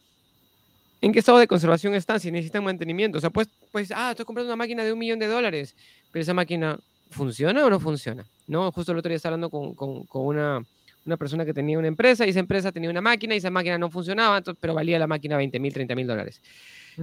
en 1.00 1.12
qué 1.12 1.18
estado 1.18 1.38
de 1.38 1.48
conservación 1.48 1.92
están, 1.96 2.20
si 2.20 2.30
necesitan 2.30 2.62
mantenimiento. 2.62 3.18
O 3.18 3.20
sea, 3.20 3.30
pues, 3.30 3.48
pues, 3.72 3.90
ah, 3.90 4.10
estoy 4.12 4.24
comprando 4.24 4.48
una 4.48 4.54
máquina 4.54 4.84
de 4.84 4.92
un 4.92 4.98
millón 5.00 5.18
de 5.18 5.26
dólares, 5.26 5.74
pero 6.12 6.22
esa 6.22 6.34
máquina 6.34 6.78
funciona 7.10 7.66
o 7.66 7.68
no 7.68 7.80
funciona. 7.80 8.24
No, 8.46 8.70
justo 8.70 8.92
el 8.92 8.98
otro 8.98 9.08
día 9.08 9.16
estaba 9.16 9.34
hablando 9.34 9.50
con, 9.50 9.74
con, 9.74 10.04
con 10.04 10.24
una 10.24 10.62
una 11.04 11.16
persona 11.16 11.44
que 11.44 11.52
tenía 11.52 11.80
una 11.80 11.88
empresa 11.88 12.24
y 12.24 12.30
esa 12.30 12.38
empresa 12.38 12.70
tenía 12.70 12.90
una 12.90 13.00
máquina 13.00 13.34
y 13.34 13.38
esa 13.38 13.50
máquina 13.50 13.76
no 13.76 13.90
funcionaba, 13.90 14.40
pero 14.60 14.72
valía 14.72 15.00
la 15.00 15.08
máquina 15.08 15.36
20 15.36 15.58
mil, 15.58 15.72
30 15.72 15.96
mil 15.96 16.06
dólares. 16.06 16.40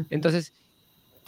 Entonces, 0.10 0.54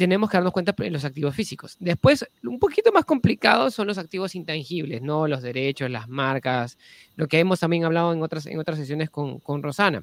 tenemos 0.02 0.32
que 0.32 0.38
darnos 0.38 0.52
cuenta 0.52 0.74
de 0.76 0.90
los 0.90 1.06
activos 1.06 1.36
físicos. 1.36 1.78
Después, 1.80 2.26
un 2.44 2.58
poquito 2.58 2.92
más 2.92 3.06
complicados 3.06 3.76
son 3.76 3.86
los 3.86 4.00
activos 4.00 4.34
intangibles, 4.34 5.04
¿no? 5.04 5.28
Los 5.28 5.44
derechos, 5.44 5.92
las 5.92 6.10
marcas, 6.10 6.80
lo 7.16 7.28
que 7.28 7.38
hemos 7.38 7.60
también 7.60 7.86
hablado 7.86 8.12
en 8.12 8.24
otras, 8.24 8.48
en 8.48 8.58
otras 8.58 8.80
sesiones 8.80 9.12
con, 9.12 9.38
con 9.40 9.62
Rosana. 9.62 10.02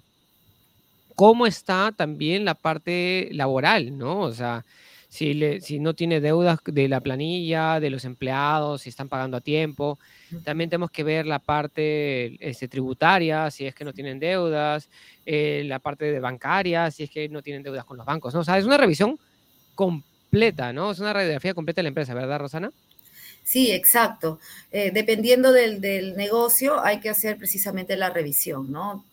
¿Cómo 1.16 1.48
está 1.48 1.90
también 1.90 2.44
la 2.44 2.54
parte 2.54 3.28
laboral, 3.32 3.98
¿no? 3.98 4.20
O 4.20 4.32
sea, 4.32 4.64
si, 5.08 5.34
le, 5.34 5.60
si 5.60 5.80
no 5.80 5.94
tiene 5.94 6.20
deudas 6.20 6.60
de 6.64 6.86
la 6.86 7.00
planilla, 7.00 7.80
de 7.80 7.90
los 7.90 8.04
empleados, 8.04 8.82
si 8.82 8.90
están 8.90 9.08
pagando 9.08 9.36
a 9.36 9.40
tiempo. 9.40 9.98
También 10.44 10.70
tenemos 10.70 10.92
que 10.92 11.02
ver 11.02 11.26
la 11.26 11.40
parte 11.40 12.36
este, 12.46 12.68
tributaria, 12.68 13.50
si 13.50 13.66
es 13.66 13.74
que 13.74 13.84
no 13.84 13.92
tienen 13.92 14.20
deudas, 14.20 14.88
eh, 15.26 15.64
la 15.66 15.80
parte 15.80 16.04
de 16.12 16.20
bancaria, 16.20 16.88
si 16.92 17.02
es 17.02 17.10
que 17.10 17.28
no 17.28 17.42
tienen 17.42 17.64
deudas 17.64 17.84
con 17.84 17.96
los 17.96 18.06
bancos. 18.06 18.32
¿no? 18.32 18.40
O 18.40 18.44
sea, 18.44 18.58
es 18.58 18.64
una 18.64 18.76
revisión 18.76 19.18
completa, 19.78 20.72
¿no? 20.72 20.90
Es 20.90 20.98
una 20.98 21.12
radiografía 21.12 21.54
completa 21.54 21.78
de 21.78 21.84
la 21.84 21.90
empresa, 21.90 22.12
¿verdad, 22.12 22.40
Rosana? 22.40 22.72
Sí, 23.44 23.70
exacto. 23.70 24.40
Eh, 24.72 24.90
dependiendo 24.92 25.52
del, 25.52 26.16
negocio, 26.16 26.80
hay 26.84 26.98
que 26.98 27.08
hacer 27.08 27.38
precisamente 27.38 27.96
la 27.96 28.10
revisión, 28.10 28.72
¿no? 28.72 29.04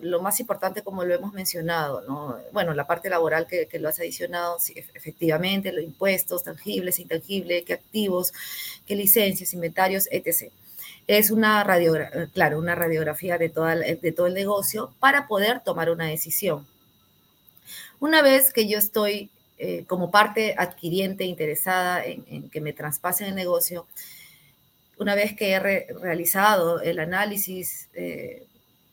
lo 0.00 0.20
más 0.20 0.40
importante, 0.40 0.82
como 0.82 1.04
lo 1.04 1.14
hemos 1.14 1.32
mencionado, 1.32 2.02
¿no? 2.08 2.36
Bueno, 2.52 2.74
la 2.74 2.86
parte 2.86 3.08
laboral 3.08 3.46
que, 3.46 3.68
lo 3.78 3.88
has 3.88 4.00
adicionado, 4.00 4.58
sí, 4.58 4.74
efectivamente, 4.94 5.72
los 5.72 5.84
impuestos 5.84 6.42
tangibles, 6.42 6.98
intangibles, 6.98 7.64
qué 7.64 7.74
activos, 7.74 8.32
qué 8.86 8.96
licencias, 8.96 9.54
inventarios, 9.54 10.08
etc. 10.10 10.50
Es 11.06 11.30
una 11.30 11.62
radiografía, 11.62 12.28
claro, 12.34 12.58
una 12.58 12.74
radiografía 12.74 13.38
de 13.38 13.50
todo 13.50 14.26
el 14.26 14.34
negocio 14.34 14.92
para 14.98 15.28
poder 15.28 15.60
tomar 15.60 15.90
una 15.90 16.06
decisión. 16.06 16.66
Una 18.00 18.20
vez 18.20 18.52
que 18.52 18.66
yo 18.66 18.78
estoy 18.78 19.30
eh, 19.66 19.86
como 19.86 20.10
parte 20.10 20.54
adquiriente 20.58 21.24
interesada 21.24 22.04
en, 22.04 22.50
que 22.50 22.60
me 22.60 22.74
traspasen 22.74 23.28
el 23.28 23.34
negocio, 23.34 23.86
una 24.98 25.14
vez 25.14 25.34
que 25.34 25.52
he 25.52 25.58
realizado 25.58 26.82
el 26.82 26.98
análisis 26.98 27.88
eh, 27.94 28.46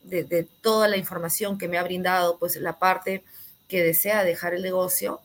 de, 0.06 0.48
toda 0.62 0.88
la 0.88 0.96
información 0.96 1.58
que 1.58 1.68
me 1.68 1.78
ha 1.78 1.84
brindado, 1.84 2.40
pues 2.40 2.56
la 2.56 2.80
parte 2.80 3.22
que 3.68 3.84
desea 3.84 4.24
dejar 4.24 4.54
el 4.54 4.62
negocio 4.62 5.20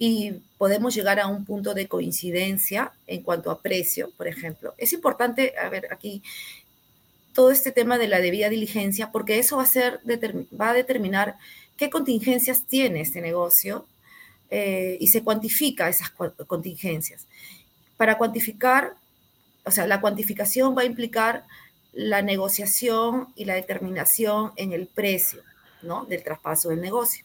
y 0.00 0.42
podemos 0.58 0.96
llegar 0.96 1.20
a 1.20 1.28
un 1.28 1.44
punto 1.44 1.74
de 1.74 1.86
coincidencia 1.86 2.90
en 3.06 3.22
cuanto 3.22 3.52
a 3.52 3.62
precio, 3.62 4.10
por 4.16 4.26
ejemplo. 4.26 4.74
Es 4.78 4.92
importante, 4.92 5.54
a 5.56 5.68
ver, 5.68 5.92
aquí 5.92 6.24
todo 7.34 7.52
este 7.52 7.70
tema 7.70 7.98
de 7.98 8.08
la 8.08 8.18
debida 8.18 8.48
diligencia, 8.48 9.12
porque 9.12 9.38
eso 9.38 9.58
va 9.58 9.62
a, 9.62 9.66
ser, 9.66 10.00
va 10.60 10.70
a 10.70 10.74
determinar 10.74 11.36
qué 11.76 11.88
contingencias 11.88 12.66
tiene 12.66 13.00
este 13.00 13.20
negocio 13.20 13.86
eh, 14.54 14.98
y 15.00 15.06
se 15.06 15.22
cuantifica 15.22 15.88
esas 15.88 16.10
contingencias. 16.10 17.26
Para 17.96 18.18
cuantificar, 18.18 18.96
o 19.64 19.70
sea, 19.70 19.86
la 19.86 20.02
cuantificación 20.02 20.76
va 20.76 20.82
a 20.82 20.84
implicar 20.84 21.46
la 21.94 22.20
negociación 22.20 23.28
y 23.34 23.46
la 23.46 23.54
determinación 23.54 24.52
en 24.56 24.74
el 24.74 24.88
precio 24.88 25.40
¿no? 25.80 26.04
del 26.04 26.22
traspaso 26.22 26.68
del 26.68 26.82
negocio. 26.82 27.24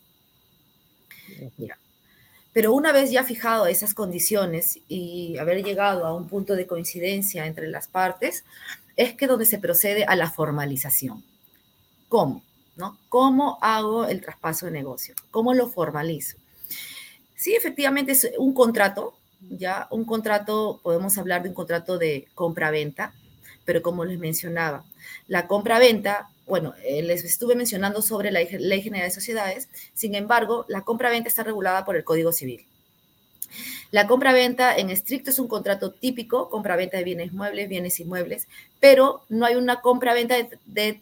Pero 2.54 2.74
una 2.74 2.94
vez 2.94 3.12
ya 3.12 3.26
fijado 3.26 3.68
esas 3.68 3.94
condiciones 3.94 4.80
y 4.88 5.38
haber 5.38 5.66
llegado 5.66 6.06
a 6.06 6.16
un 6.16 6.30
punto 6.30 6.56
de 6.56 6.66
coincidencia 6.66 7.46
entre 7.46 7.68
las 7.68 7.90
partes, 7.90 8.46
es 8.96 9.16
que 9.16 9.28
donde 9.28 9.46
se 9.46 9.60
procede 9.60 10.06
a 10.06 10.16
la 10.16 10.32
formalización. 10.32 11.26
¿Cómo? 12.08 12.42
¿No? 12.78 12.98
¿Cómo 13.10 13.58
hago 13.62 14.06
el 14.06 14.22
traspaso 14.22 14.68
de 14.68 14.72
negocio? 14.72 15.14
¿Cómo 15.30 15.54
lo 15.54 15.68
formalizo? 15.68 16.38
Sí, 17.38 17.54
efectivamente 17.54 18.14
es 18.14 18.32
un 18.40 18.56
contrato, 18.56 19.14
ya 19.42 19.88
un 19.92 20.06
contrato, 20.06 20.80
podemos 20.82 21.16
hablar 21.20 21.44
de 21.44 21.50
un 21.50 21.56
contrato 21.56 22.00
de 22.00 22.28
compra-venta, 22.34 23.14
pero 23.64 23.84
como 23.84 24.06
les 24.06 24.18
mencionaba, 24.18 24.84
la 25.28 25.46
compra-venta, 25.46 26.30
bueno, 26.48 26.74
eh, 26.84 27.04
les 27.04 27.24
estuve 27.24 27.54
mencionando 27.54 28.02
sobre 28.02 28.32
la 28.32 28.40
Ley 28.40 28.82
General 28.82 29.08
de 29.08 29.14
Sociedades, 29.14 29.70
sin 29.94 30.16
embargo, 30.16 30.66
la 30.68 30.82
compra-venta 30.82 31.30
está 31.30 31.44
regulada 31.44 31.86
por 31.86 31.96
el 31.96 32.04
Código 32.04 32.32
Civil. 32.32 32.66
La 33.92 34.08
compra-venta 34.08 34.76
en 34.76 34.90
estricto 34.90 35.30
es 35.30 35.38
un 35.38 35.48
contrato 35.48 35.92
típico, 35.92 36.50
compra-venta 36.50 36.98
de 36.98 37.04
bienes 37.04 37.34
muebles, 37.34 37.70
bienes 37.70 38.00
inmuebles, 38.00 38.48
pero 38.80 39.22
no 39.30 39.46
hay 39.46 39.58
una 39.58 39.82
compra-venta 39.82 40.36
de, 40.66 41.02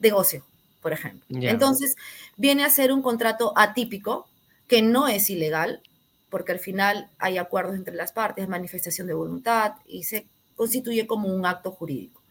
negocio, 0.00 0.44
por 0.82 0.92
ejemplo. 0.92 1.24
Entonces, 1.30 1.94
viene 2.36 2.64
a 2.64 2.70
ser 2.70 2.92
un 2.92 3.02
contrato 3.02 3.52
atípico 3.56 4.26
que 4.66 4.82
no 4.82 5.08
es 5.08 5.30
ilegal, 5.30 5.82
porque 6.28 6.52
al 6.52 6.58
final 6.58 7.10
hay 7.18 7.38
acuerdos 7.38 7.76
entre 7.76 7.94
las 7.94 8.12
partes, 8.12 8.48
manifestación 8.48 9.06
de 9.06 9.14
voluntad 9.14 9.74
y 9.86 10.04
se 10.04 10.26
constituye 10.54 11.06
como 11.06 11.28
un 11.28 11.46
acto 11.46 11.70
jurídico. 11.70 12.22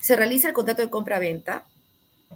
Se 0.00 0.16
realiza 0.16 0.48
el 0.48 0.54
contrato 0.54 0.82
de 0.82 0.90
compra-venta, 0.90 1.66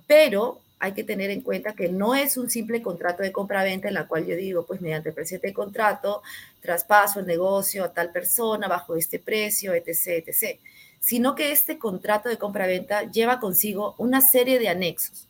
pero 0.06 0.61
hay 0.78 0.92
que 0.92 1.04
tener 1.04 1.30
en 1.30 1.42
cuenta 1.42 1.75
que 1.75 1.88
no 1.88 2.16
es 2.16 2.37
un 2.37 2.50
simple 2.50 2.82
contrato 2.82 3.22
de 3.22 3.30
compra-venta 3.30 3.87
en 3.87 3.94
la 3.94 4.08
cual 4.08 4.26
yo 4.26 4.34
digo, 4.34 4.66
pues 4.66 4.80
mediante 4.80 5.12
presente 5.12 5.52
contrato, 5.52 6.22
traspaso 6.61 7.20
el 7.20 7.26
negocio 7.26 7.84
a 7.84 7.92
tal 7.92 8.11
persona 8.11 8.66
bajo 8.66 8.96
este 8.96 9.20
precio, 9.20 9.75
etc., 9.75 10.26
etc., 10.26 10.58
sino 10.99 11.34
que 11.34 11.52
este 11.52 11.78
contrato 11.78 12.28
de 12.28 12.37
compra-venta 12.37 13.11
lleva 13.11 13.38
consigo 13.38 13.94
una 13.99 14.20
serie 14.20 14.58
de 14.58 14.68
anexos. 14.68 15.28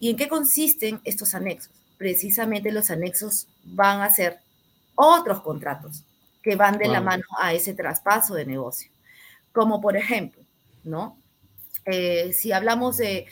¿Y 0.00 0.10
en 0.10 0.16
qué 0.16 0.28
consisten 0.28 1.00
estos 1.04 1.34
anexos? 1.34 1.77
Precisamente 1.98 2.72
los 2.72 2.90
anexos 2.90 3.46
van 3.64 4.00
a 4.00 4.10
ser 4.10 4.38
otros 4.94 5.42
contratos 5.42 6.04
que 6.42 6.56
van 6.56 6.78
de 6.78 6.88
la 6.88 7.00
mano 7.00 7.24
a 7.38 7.52
ese 7.52 7.74
traspaso 7.74 8.34
de 8.34 8.46
negocio. 8.46 8.90
Como 9.52 9.80
por 9.80 9.96
ejemplo, 9.96 10.42
¿no? 10.84 11.18
Eh, 11.84 12.32
si 12.32 12.52
hablamos 12.52 12.96
de 12.96 13.26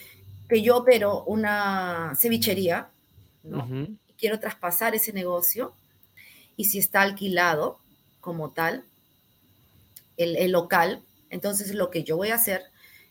que 0.49 0.63
yo 0.63 0.79
opero 0.79 1.25
una 1.25 2.15
cevichería, 2.17 2.89
¿no? 3.43 3.67
quiero 4.19 4.41
traspasar 4.41 4.95
ese 4.95 5.13
negocio, 5.13 5.75
y 6.57 6.65
si 6.67 6.79
está 6.79 7.03
alquilado 7.03 7.79
como 8.21 8.51
tal, 8.51 8.85
el, 10.17 10.51
local, 10.51 11.03
entonces 11.31 11.75
lo 11.75 11.91
que 11.91 12.03
yo 12.03 12.17
voy 12.17 12.31
a 12.31 12.37
hacer 12.37 12.63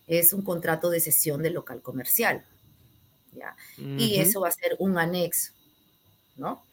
es 0.07 0.33
un 0.33 0.41
contrato 0.41 0.89
de 0.89 0.99
cesión 0.99 1.43
del 1.43 1.53
local 1.53 1.81
comercial. 1.81 2.43
¿Ya? 3.35 3.55
Y 3.77 4.19
eso 4.19 4.41
va 4.41 4.49
a 4.49 4.51
ser 4.51 4.75
un 4.79 4.97
anexo, 4.97 5.53
¿no? 6.37 6.63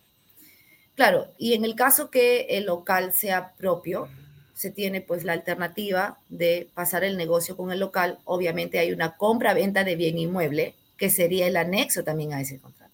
Claro, 0.95 1.29
y 1.39 1.55
en 1.55 1.65
el 1.65 1.75
caso 1.75 2.11
que 2.11 2.43
el 2.51 2.67
local 2.67 3.13
sea 3.13 3.55
propio, 3.55 4.09
se 4.55 4.71
tiene 4.71 5.01
pues 5.01 5.25
la 5.25 5.33
alternativa 5.33 6.19
de 6.29 6.69
pasar 6.75 7.03
el 7.03 7.17
negocio 7.17 7.57
con 7.57 7.73
el 7.73 7.81
local. 7.81 8.19
Obviamente 8.25 8.79
hay 8.79 8.93
una 8.93 9.17
compra-venta 9.17 9.83
de 9.83 9.97
bien 9.97 10.19
inmueble, 10.19 10.75
que 10.97 11.11
sería 11.11 11.47
el 11.49 11.57
anexo 11.57 12.05
también 12.05 12.33
a 12.33 12.41
ese 12.41 12.61
contrato. 12.61 12.93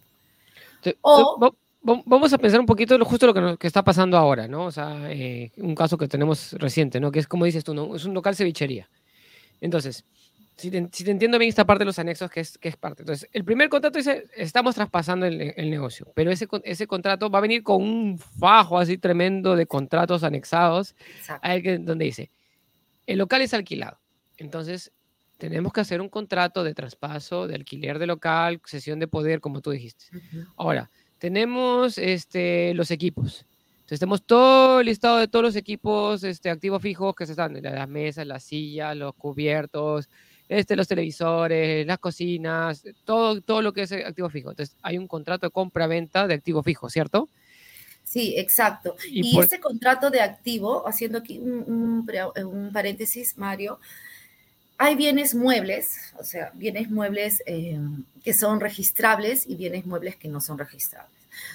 vamos 1.83 2.33
a 2.33 2.39
pensar 2.39 2.61
un 2.61 2.67
poquito 2.67 2.97
lo, 2.97 3.05
justo 3.05 3.27
lo 3.27 3.59
que, 3.59 3.67
está 3.67 3.83
pasando 3.83 4.17
ahora, 4.17 4.49
¿no? 4.49 4.65
O 4.65 4.73
sea, 4.73 5.11
eh, 5.11 5.51
un 5.59 5.75
caso 5.75 5.99
que 5.99 6.09
tenemos 6.09 6.53
reciente, 6.53 7.01
¿no? 7.01 7.11
Que 7.11 7.19
es 7.19 7.27
como 7.27 7.45
dices 7.45 7.65
tú, 7.65 7.75
¿no? 7.75 7.97
Es 7.97 8.05
un 8.05 8.15
local 8.15 8.35
cevichería. 8.35 8.89
Entonces, 9.61 10.05
si 10.59 10.71
te, 10.73 11.11
entiendo 11.11 11.39
bien 11.39 11.49
esta 11.49 11.65
parte 11.65 11.83
de 11.83 11.87
los 11.87 11.99
anexos, 12.01 12.29
que 12.31 12.41
es, 12.41 12.59
que 12.59 12.69
es 12.69 12.77
parte. 12.77 13.03
Entonces, 13.03 13.29
el 13.33 13.45
primer 13.45 13.69
contrato 13.69 13.97
dice, 13.97 14.25
estamos 14.37 14.75
traspasando 14.75 15.25
el, 15.25 15.55
el, 15.57 15.71
negocio, 15.71 16.11
pero 16.15 16.33
ese, 16.33 16.49
ese 16.65 16.87
contrato 16.89 17.31
va 17.31 17.39
a 17.39 17.43
venir 17.43 17.63
con 17.63 17.81
un 17.81 18.19
fajo 18.19 18.77
así 18.77 18.99
tremendo 18.99 19.55
de 19.55 19.67
contratos 19.67 20.25
anexados, 20.25 20.97
que, 21.63 21.79
donde 21.79 22.07
dice, 22.07 22.33
el 23.07 23.19
local 23.19 23.41
es 23.43 23.55
alquilado. 23.55 24.01
Entonces, 24.37 24.93
tenemos 25.37 25.73
que 25.73 25.81
hacer 25.81 26.01
un 26.01 26.09
contrato 26.09 26.65
de 26.65 26.75
traspaso, 26.75 27.47
de 27.47 27.55
alquiler 27.55 28.01
de 28.01 28.07
local, 28.07 28.61
sesión 28.65 28.99
de 28.99 29.07
poder, 29.07 29.41
como 29.41 29.61
tú 29.61 29.71
dijiste. 29.71 30.07
Ahora, 30.57 30.91
tenemos 31.19 31.99
este, 31.99 32.75
los 32.75 32.91
equipos. 32.91 33.47
Entonces, 33.77 34.01
tenemos 34.01 34.25
todo 34.25 34.81
el 34.81 34.87
listado 34.87 35.19
de 35.19 35.29
todos 35.29 35.45
los 35.45 35.57
equipos 35.57 36.25
este, 36.25 36.51
activos 36.51 36.83
fijos 36.83 37.15
que 37.15 37.27
se 37.27 37.33
están, 37.33 37.63
las 37.63 37.89
mesas, 37.89 38.27
las 38.27 38.43
sillas, 38.43 38.97
los 38.97 39.15
cubiertos, 39.15 40.09
este, 40.49 40.77
los 40.77 40.89
televisores, 40.89 41.87
las 41.87 41.99
cocinas, 41.99 42.83
todo, 43.05 43.41
todo 43.41 43.63
lo 43.63 43.73
que 43.73 43.83
es 43.83 43.93
activo 43.93 44.31
fijo. 44.31 44.51
Entonces, 44.51 44.75
hay 44.83 44.99
un 44.99 45.07
contrato 45.07 45.47
de 45.47 45.51
compra-venta 45.51 46.27
de 46.27 46.35
activo 46.35 46.63
fijo, 46.63 46.89
¿cierto? 46.89 47.29
Sí, 48.05 48.35
exacto. 48.39 48.97
Y, 49.11 49.39
ese 49.39 49.61
contrato 49.61 50.09
de 50.11 50.23
activo, 50.23 50.89
haciendo 50.89 51.19
aquí 51.19 51.39
un, 51.39 52.71
paréntesis, 52.73 53.37
Mario, 53.37 53.79
hay 54.79 54.95
bienes 54.95 55.35
muebles, 55.35 56.15
o 56.19 56.25
sea, 56.25 56.51
bienes 56.55 56.91
muebles 56.91 57.43
eh, 57.45 57.79
que 58.25 58.33
son 58.33 58.61
registrables 58.61 59.47
y 59.47 59.57
bienes 59.57 59.85
muebles 59.85 60.17
que 60.17 60.29
no 60.29 60.41
son 60.41 60.57
registrables. 60.57 61.13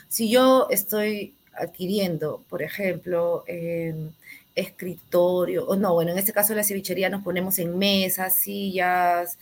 Si 0.09 0.29
yo 0.29 0.67
estoy 0.69 1.33
adquiriendo, 1.53 2.43
por 2.49 2.61
ejemplo, 2.61 3.43
eh, 3.47 4.11
escritorio, 4.55 5.65
o 5.67 5.75
no, 5.75 5.93
bueno, 5.93 6.11
en 6.11 6.17
este 6.17 6.33
caso 6.33 6.53
la 6.53 6.63
cevichería 6.63 7.09
nos 7.09 7.23
ponemos 7.23 7.59
en 7.59 7.77
mesas, 7.77 8.37
sillas, 8.37 9.37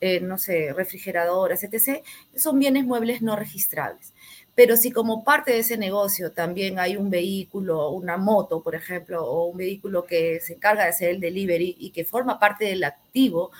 eh, 0.00 0.20
no 0.20 0.38
sé, 0.38 0.72
refrigeradoras, 0.72 1.64
etc., 1.64 2.02
son 2.36 2.58
bienes 2.58 2.84
muebles 2.84 3.22
no 3.22 3.36
registrables. 3.36 4.12
Pero 4.54 4.76
si 4.76 4.90
como 4.90 5.22
parte 5.24 5.52
de 5.52 5.58
ese 5.60 5.76
negocio 5.76 6.32
también 6.32 6.78
hay 6.78 6.96
un 6.96 7.10
vehículo, 7.10 7.90
una 7.90 8.16
moto, 8.16 8.62
por 8.62 8.74
ejemplo, 8.74 9.24
o 9.24 9.46
un 9.46 9.58
vehículo 9.58 10.06
que 10.06 10.40
se 10.40 10.54
encarga 10.54 10.84
de 10.84 10.90
hacer 10.90 11.10
el 11.10 11.20
delivery 11.20 11.76
y 11.78 11.90
que 11.90 12.04
forma 12.04 12.38
parte 12.38 12.64
del 12.64 12.84
activo 12.84 13.50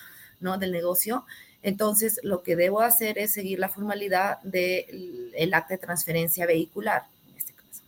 ¿no? 0.40 0.58
del 0.58 0.72
negocio, 0.72 1.26
entonces 1.62 2.20
lo 2.22 2.42
que 2.42 2.56
debo 2.56 2.80
hacer 2.80 3.18
es 3.18 3.32
seguir 3.32 3.58
la 3.58 3.68
formalidad 3.68 4.40
del 4.42 5.52
acta 5.52 5.74
de 5.74 5.78
transferencia 5.78 6.46
vehicular. 6.46 7.04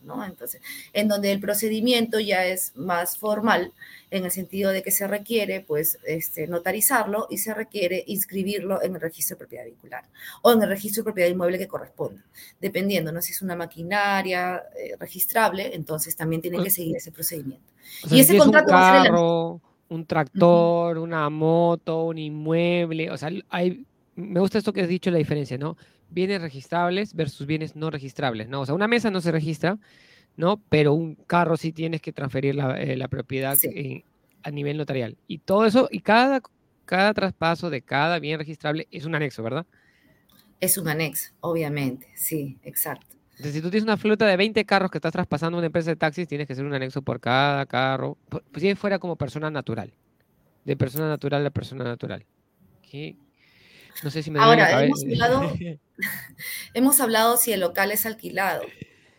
Entonces, 0.01 0.61
en 0.93 1.07
donde 1.07 1.31
el 1.31 1.39
procedimiento 1.39 2.19
ya 2.19 2.45
es 2.45 2.71
más 2.75 3.17
formal, 3.17 3.73
en 4.11 4.25
el 4.25 4.31
sentido 4.31 4.71
de 4.71 4.81
que 4.81 4.91
se 4.91 5.07
requiere, 5.07 5.61
pues, 5.61 5.99
este, 6.05 6.47
notarizarlo 6.47 7.27
y 7.29 7.37
se 7.37 7.53
requiere 7.53 8.03
inscribirlo 8.07 8.81
en 8.81 8.95
el 8.95 9.01
registro 9.01 9.35
de 9.35 9.39
propiedad 9.39 9.65
vehicular 9.65 10.05
o 10.41 10.51
en 10.53 10.63
el 10.63 10.69
registro 10.69 11.01
de 11.01 11.05
propiedad 11.05 11.29
inmueble 11.29 11.57
que 11.57 11.67
corresponda, 11.67 12.23
dependiendo, 12.59 13.11
¿no? 13.11 13.21
Si 13.21 13.31
es 13.31 13.41
una 13.41 13.55
maquinaria 13.55 14.63
eh, 14.77 14.95
registrable, 14.99 15.75
entonces 15.75 16.15
también 16.15 16.41
tiene 16.41 16.63
que 16.63 16.69
seguir 16.69 16.95
ese 16.95 17.11
procedimiento. 17.11 17.65
y 18.09 18.19
ese 18.19 18.37
contrato 18.37 18.71
un 18.71 18.79
carro, 18.79 19.61
un 19.89 20.05
tractor, 20.05 20.97
una 20.97 21.29
moto, 21.29 22.05
un 22.05 22.17
inmueble, 22.17 23.11
o 23.11 23.17
sea, 23.17 23.29
hay, 23.49 23.85
me 24.15 24.39
gusta 24.39 24.57
esto 24.57 24.73
que 24.73 24.81
has 24.81 24.87
dicho, 24.87 25.11
la 25.11 25.17
diferencia, 25.17 25.57
¿no? 25.57 25.77
Bienes 26.09 26.41
registrables 26.41 27.13
versus 27.13 27.45
bienes 27.47 27.75
no 27.75 27.89
registrables, 27.89 28.49
¿no? 28.49 28.61
O 28.61 28.65
sea, 28.65 28.75
una 28.75 28.87
mesa 28.87 29.11
no 29.11 29.21
se 29.21 29.31
registra, 29.31 29.77
¿no? 30.35 30.61
Pero 30.69 30.93
un 30.93 31.15
carro 31.15 31.57
sí 31.57 31.71
tienes 31.71 32.01
que 32.01 32.11
transferir 32.11 32.55
la, 32.55 32.81
eh, 32.81 33.07
propiedad 33.09 33.57
a 34.43 34.51
nivel 34.51 34.77
notarial. 34.77 35.17
Y 35.27 35.39
todo 35.39 35.65
eso, 35.65 35.87
y 35.91 35.99
cada, 35.99 36.41
cada 36.85 37.13
traspaso 37.13 37.69
de 37.69 37.81
cada 37.81 38.19
bien 38.19 38.39
registrable 38.39 38.87
es 38.91 39.05
un 39.05 39.15
anexo, 39.15 39.43
¿verdad? 39.43 39.65
Es 40.59 40.77
un 40.77 40.87
anexo, 40.87 41.33
obviamente, 41.41 42.07
sí, 42.15 42.57
exacto. 42.63 43.15
Entonces, 43.31 43.53
si 43.53 43.61
tú 43.61 43.69
tienes 43.69 43.85
una 43.85 43.95
flota 43.95 44.25
de 44.25 44.35
20 44.35 44.65
carros 44.65 44.91
que 44.91 44.97
estás 44.97 45.13
traspasando 45.13 45.57
a 45.57 45.59
una 45.59 45.67
empresa 45.67 45.91
de 45.91 45.95
taxis, 45.95 46.27
tienes 46.27 46.45
que 46.45 46.53
hacer 46.53 46.65
un 46.65 46.73
anexo 46.73 47.01
por 47.01 47.21
cada 47.21 47.65
carro, 47.65 48.17
pues 48.27 48.43
si 48.61 48.75
fuera 48.75 48.99
como 48.99 49.15
persona 49.15 49.49
natural, 49.49 49.93
de 50.65 50.75
persona 50.75 51.07
natural 51.07 51.45
a 51.45 51.49
persona 51.49 51.85
natural. 51.85 52.25
¿Qué, 52.81 53.15
no 54.03 54.09
sé 54.09 54.23
si 54.23 54.31
me 54.31 54.39
Ahora, 54.39 54.83
hemos 54.83 55.03
hablado, 55.03 55.53
hemos 56.73 56.99
hablado 56.99 57.37
si 57.37 57.51
el 57.51 57.59
local 57.59 57.91
es 57.91 58.05
alquilado, 58.05 58.63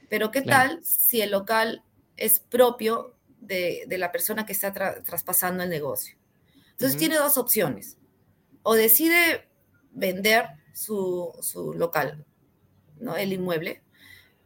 pero 0.08 0.30
¿qué 0.30 0.42
tal 0.42 0.80
si 0.84 1.20
el 1.20 1.30
local 1.30 1.84
es 2.16 2.40
propio 2.40 3.16
de, 3.40 3.86
la 3.88 4.12
persona 4.12 4.46
que 4.46 4.52
está 4.52 4.72
traspasando 4.72 5.62
el 5.62 5.70
negocio? 5.70 6.16
Entonces 6.72 6.96
tiene 6.96 7.16
dos 7.16 7.36
opciones. 7.36 7.98
O 8.62 8.74
decide 8.74 9.48
vender 9.92 10.46
su, 10.72 11.32
local, 11.76 12.24
¿no? 12.98 13.16
El 13.16 13.32
inmueble, 13.32 13.82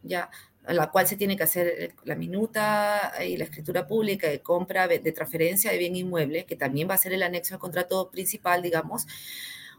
ya, 0.02 0.30
a 0.64 0.72
la 0.72 0.90
cual 0.90 1.06
se 1.06 1.16
tiene 1.16 1.36
que 1.36 1.44
hacer 1.44 1.94
la 2.04 2.16
minuta 2.16 3.12
y 3.26 3.36
la 3.36 3.44
escritura 3.44 3.86
pública 3.86 4.28
de 4.28 4.40
compra, 4.40 4.88
de 4.88 5.12
transferencia 5.12 5.70
de 5.70 5.78
bien 5.78 5.94
inmueble, 5.96 6.44
que 6.44 6.56
también 6.56 6.88
va 6.88 6.94
a 6.94 6.98
ser 6.98 7.12
el 7.12 7.22
anexo 7.22 7.54
al 7.54 7.60
contrato 7.60 8.10
principal, 8.10 8.62
digamos, 8.62 9.06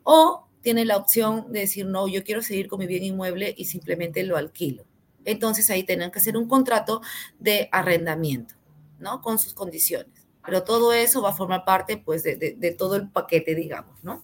o 0.05 0.47
tiene 0.61 0.85
la 0.85 0.97
opción 0.97 1.51
de 1.51 1.61
decir, 1.61 1.85
no, 1.85 2.07
yo 2.07 2.23
quiero 2.23 2.41
seguir 2.41 2.67
con 2.67 2.79
mi 2.79 2.87
bien 2.87 3.03
inmueble 3.03 3.53
y 3.57 3.65
simplemente 3.65 4.23
lo 4.23 4.37
alquilo. 4.37 4.85
Entonces 5.25 5.69
ahí 5.69 5.83
tienen 5.83 6.11
que 6.11 6.19
hacer 6.19 6.37
un 6.37 6.47
contrato 6.47 7.01
de 7.39 7.67
arrendamiento, 7.71 8.55
¿no? 8.99 9.21
Con 9.21 9.39
sus 9.39 9.53
condiciones. 9.53 10.27
Pero 10.45 10.63
todo 10.63 10.93
eso 10.93 11.21
va 11.21 11.29
a 11.29 11.33
formar 11.33 11.65
parte, 11.65 11.97
pues, 11.97 12.23
de, 12.23 12.75
todo 12.77 12.95
el 12.95 13.09
paquete, 13.09 13.55
digamos, 13.55 14.03
¿no? 14.03 14.23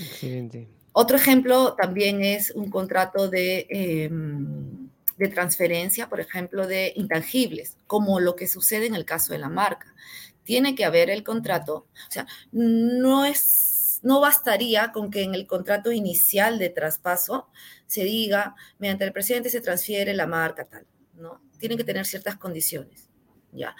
Excelente. 0.00 0.68
Otro 0.92 1.16
ejemplo 1.16 1.74
también 1.74 2.24
es 2.24 2.50
un 2.50 2.70
contrato 2.70 3.28
de, 3.28 3.66
em, 3.68 4.88
de 5.18 5.28
transferencia, 5.28 6.08
por 6.08 6.20
ejemplo, 6.20 6.66
de 6.66 6.92
intangibles, 6.96 7.76
como 7.86 8.18
lo 8.18 8.34
que 8.34 8.48
sucede 8.48 8.86
en 8.86 8.94
el 8.94 9.04
caso 9.04 9.34
de 9.34 9.38
la 9.38 9.50
marca. 9.50 9.94
Tiene 10.42 10.74
que 10.74 10.86
haber 10.86 11.10
el 11.10 11.22
contrato, 11.22 11.86
o 12.08 12.10
sea, 12.10 12.26
no 12.52 13.26
es 13.26 13.77
no 14.02 14.20
bastaría 14.20 14.92
con 14.92 15.10
que 15.10 15.22
en 15.22 15.34
el 15.34 15.46
contrato 15.46 15.92
inicial 15.92 16.58
de 16.58 16.70
traspaso 16.70 17.48
se 17.86 18.04
diga, 18.04 18.54
mediante 18.78 19.04
el 19.04 19.12
presidente 19.12 19.50
se 19.50 19.60
transfiere 19.60 20.14
la 20.14 20.26
marca 20.26 20.64
tal, 20.64 20.86
¿no? 21.14 21.40
Tienen 21.58 21.78
que 21.78 21.84
tener 21.84 22.06
ciertas 22.06 22.36
condiciones, 22.36 23.08
¿ya? 23.52 23.74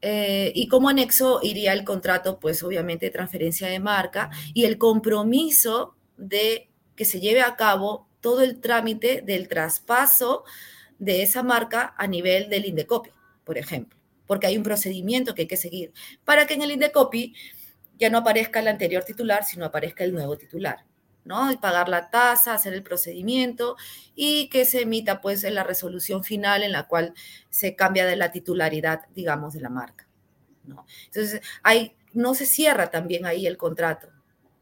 Eh, 0.00 0.52
y 0.54 0.68
como 0.68 0.88
anexo 0.88 1.40
iría 1.42 1.72
el 1.72 1.84
contrato, 1.84 2.38
pues 2.38 2.62
obviamente 2.62 3.06
de 3.06 3.12
transferencia 3.12 3.68
de 3.68 3.80
marca 3.80 4.30
y 4.54 4.64
el 4.64 4.78
compromiso 4.78 5.96
de 6.16 6.70
que 6.94 7.04
se 7.04 7.20
lleve 7.20 7.42
a 7.42 7.56
cabo 7.56 8.08
todo 8.20 8.42
el 8.42 8.60
trámite 8.60 9.22
del 9.22 9.48
traspaso 9.48 10.44
de 10.98 11.22
esa 11.22 11.42
marca 11.42 11.94
a 11.96 12.06
nivel 12.06 12.48
del 12.48 12.66
Indecopi, 12.66 13.10
por 13.44 13.58
ejemplo, 13.58 13.98
porque 14.26 14.46
hay 14.46 14.56
un 14.56 14.62
procedimiento 14.62 15.34
que 15.34 15.42
hay 15.42 15.48
que 15.48 15.56
seguir 15.56 15.92
para 16.24 16.46
que 16.46 16.54
en 16.54 16.62
el 16.62 16.72
Indecopi 16.72 17.34
ya 17.98 18.10
no 18.10 18.18
aparezca 18.18 18.60
el 18.60 18.68
anterior 18.68 19.04
titular, 19.04 19.44
sino 19.44 19.64
aparezca 19.64 20.04
el 20.04 20.12
nuevo 20.12 20.36
titular, 20.38 20.84
¿no? 21.24 21.50
Y 21.50 21.56
pagar 21.56 21.88
la 21.88 22.10
tasa, 22.10 22.54
hacer 22.54 22.74
el 22.74 22.82
procedimiento 22.82 23.76
y 24.14 24.48
que 24.48 24.64
se 24.64 24.82
emita 24.82 25.20
pues 25.20 25.42
la 25.42 25.64
resolución 25.64 26.24
final 26.24 26.62
en 26.62 26.72
la 26.72 26.86
cual 26.86 27.14
se 27.50 27.74
cambia 27.76 28.06
de 28.06 28.16
la 28.16 28.30
titularidad, 28.30 29.02
digamos, 29.14 29.54
de 29.54 29.60
la 29.60 29.68
marca, 29.68 30.06
¿no? 30.64 30.86
Entonces, 31.06 31.40
no 32.12 32.34
se 32.34 32.46
cierra 32.46 32.90
también 32.90 33.26
ahí 33.26 33.46
el 33.46 33.56
contrato, 33.56 34.08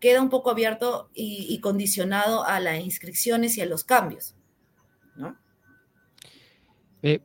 queda 0.01 0.21
un 0.21 0.31
poco 0.31 0.51
abierto 0.51 1.11
y, 1.15 1.47
y 1.49 1.61
condicionado 1.61 2.45
a 2.45 2.59
las 2.61 2.81
inscripciones 2.81 3.57
y 3.57 3.61
a 3.61 3.67
los 3.67 3.85
cambios, 3.85 4.35
¿no? 5.15 5.39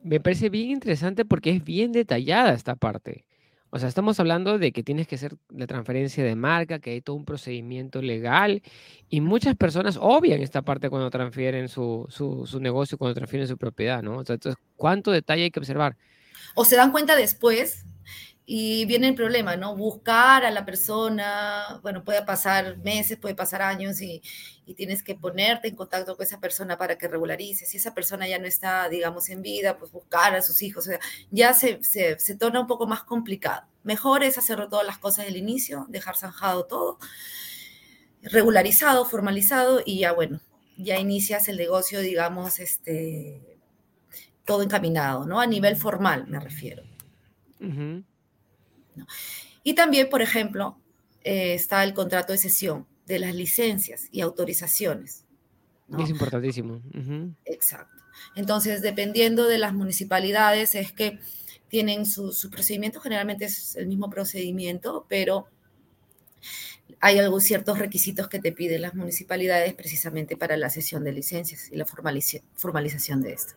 me 0.04 0.20
parece 0.20 0.48
bien 0.48 0.70
interesante 0.70 1.24
porque 1.24 1.50
es 1.50 1.64
bien 1.64 1.90
detallada 1.90 2.52
esta 2.54 2.76
parte. 2.76 3.24
O 3.74 3.78
sea, 3.78 3.88
estamos 3.88 4.20
hablando 4.20 4.58
de 4.58 4.70
que 4.70 4.82
tienes 4.82 5.08
que 5.08 5.14
hacer 5.14 5.34
la 5.48 5.66
transferencia 5.66 6.22
de 6.22 6.36
marca, 6.36 6.78
que 6.78 6.90
hay 6.90 7.00
todo 7.00 7.16
un 7.16 7.24
procedimiento 7.24 8.02
legal 8.02 8.62
y 9.08 9.22
muchas 9.22 9.56
personas 9.56 9.96
obvian 9.98 10.42
esta 10.42 10.60
parte 10.60 10.90
cuando 10.90 11.08
transfieren 11.08 11.70
su, 11.70 12.06
su, 12.10 12.60
negocio, 12.60 12.98
cuando 12.98 13.14
transfieren 13.14 13.48
su 13.48 13.56
propiedad, 13.56 14.02
¿no? 14.02 14.18
O 14.18 14.24
sea, 14.26 14.34
entonces, 14.34 14.62
¿cuánto 14.76 15.10
detalle 15.10 15.44
hay 15.44 15.50
que 15.50 15.58
observar? 15.58 15.96
O 16.54 16.66
se 16.66 16.76
dan 16.76 16.92
cuenta 16.92 17.16
después 17.16 17.86
y 18.44 18.84
viene 18.86 19.08
el 19.08 19.14
problema, 19.14 19.56
¿no? 19.56 19.76
Buscar 19.76 20.44
a 20.44 20.50
la 20.50 20.64
persona, 20.64 21.78
bueno, 21.82 22.02
puede 22.04 22.22
pasar 22.22 22.78
meses, 22.78 23.16
puede 23.16 23.34
pasar 23.34 23.62
años 23.62 24.00
y, 24.00 24.22
tienes 24.76 25.02
que 25.02 25.14
ponerte 25.14 25.68
en 25.68 25.76
contacto 25.76 26.16
con 26.16 26.24
esa 26.24 26.40
persona 26.40 26.78
para 26.78 26.96
que 26.96 27.06
regularice. 27.06 27.66
Si 27.66 27.76
esa 27.76 27.92
persona 27.92 28.26
ya 28.26 28.38
no 28.38 28.46
está, 28.46 28.88
digamos, 28.88 29.28
en 29.28 29.42
vida, 29.42 29.76
pues 29.76 29.92
buscar 29.92 30.34
a 30.34 30.40
sus 30.40 30.62
hijos, 30.62 30.86
o 30.86 30.90
sea, 30.90 31.00
ya 31.30 31.52
se, 31.52 31.84
se, 31.84 32.18
se 32.18 32.36
torna 32.36 32.60
un 32.60 32.66
poco 32.66 32.86
más 32.86 33.02
complicado. 33.02 33.66
Mejor 33.82 34.24
es 34.24 34.38
hacerlo 34.38 34.70
todas 34.70 34.86
las 34.86 34.96
cosas 34.96 35.26
del 35.26 35.36
inicio, 35.36 35.84
dejar 35.90 36.16
zanjado 36.16 36.64
todo, 36.64 36.98
regularizado, 38.22 39.04
formalizado 39.04 39.82
y 39.84 39.98
ya, 39.98 40.12
bueno, 40.12 40.40
ya 40.78 40.98
inicias 40.98 41.48
el 41.48 41.58
negocio, 41.58 42.00
digamos, 42.00 42.58
este, 42.58 43.58
todo 44.46 44.62
encaminado, 44.62 45.26
¿no? 45.26 45.38
A 45.38 45.46
nivel 45.46 45.76
formal, 45.76 46.26
me 46.28 46.40
refiero. 46.40 46.82
Y 49.62 49.74
también, 49.74 50.08
por 50.08 50.22
ejemplo, 50.22 50.78
eh, 51.24 51.54
está 51.54 51.84
el 51.84 51.94
contrato 51.94 52.32
de 52.32 52.38
cesión 52.38 52.86
de 53.06 53.18
las 53.18 53.34
licencias 53.34 54.08
y 54.10 54.20
autorizaciones. 54.20 55.24
Es 55.98 56.08
importantísimo. 56.08 56.80
Exacto. 57.44 58.02
Entonces, 58.34 58.82
dependiendo 58.82 59.46
de 59.46 59.58
las 59.58 59.74
municipalidades, 59.74 60.74
es 60.74 60.92
que 60.92 61.18
tienen 61.68 62.06
su, 62.06 62.32
su 62.32 62.50
procedimiento, 62.50 63.00
generalmente 63.00 63.46
es 63.46 63.76
el 63.76 63.86
mismo 63.86 64.08
procedimiento, 64.10 65.06
pero 65.08 65.46
hay 67.00 67.18
algunos 67.18 67.44
ciertos 67.44 67.78
requisitos 67.78 68.28
que 68.28 68.38
te 68.38 68.52
piden 68.52 68.82
las 68.82 68.94
municipalidades 68.94 69.74
precisamente 69.74 70.36
para 70.36 70.56
la 70.56 70.70
cesión 70.70 71.04
de 71.04 71.12
licencias 71.12 71.70
y 71.70 71.76
la 71.76 71.84
formalización 71.86 73.22
de 73.22 73.32
esto. 73.32 73.54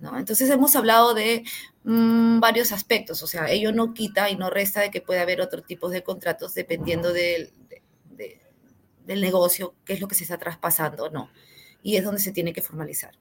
¿No? 0.00 0.18
Entonces 0.18 0.50
hemos 0.50 0.76
hablado 0.76 1.14
de 1.14 1.44
mm, 1.84 2.40
varios 2.40 2.72
aspectos, 2.72 3.22
o 3.22 3.26
sea, 3.26 3.50
ello 3.50 3.72
no 3.72 3.94
quita 3.94 4.30
y 4.30 4.36
no 4.36 4.50
resta 4.50 4.80
de 4.80 4.90
que 4.90 5.00
puede 5.00 5.20
haber 5.20 5.40
otro 5.40 5.62
tipo 5.62 5.88
de 5.88 6.02
contratos 6.02 6.54
dependiendo 6.54 7.12
del, 7.12 7.52
del 9.06 9.20
negocio, 9.20 9.74
qué 9.84 9.94
es 9.94 10.00
lo 10.00 10.08
que 10.08 10.14
se 10.14 10.24
está 10.24 10.38
traspasando, 10.38 11.10
no. 11.10 11.30
Y 11.82 11.96
es 11.96 12.04
donde 12.04 12.20
se 12.20 12.32
tiene 12.32 12.52
que 12.52 12.62
formalizar. 12.62 13.12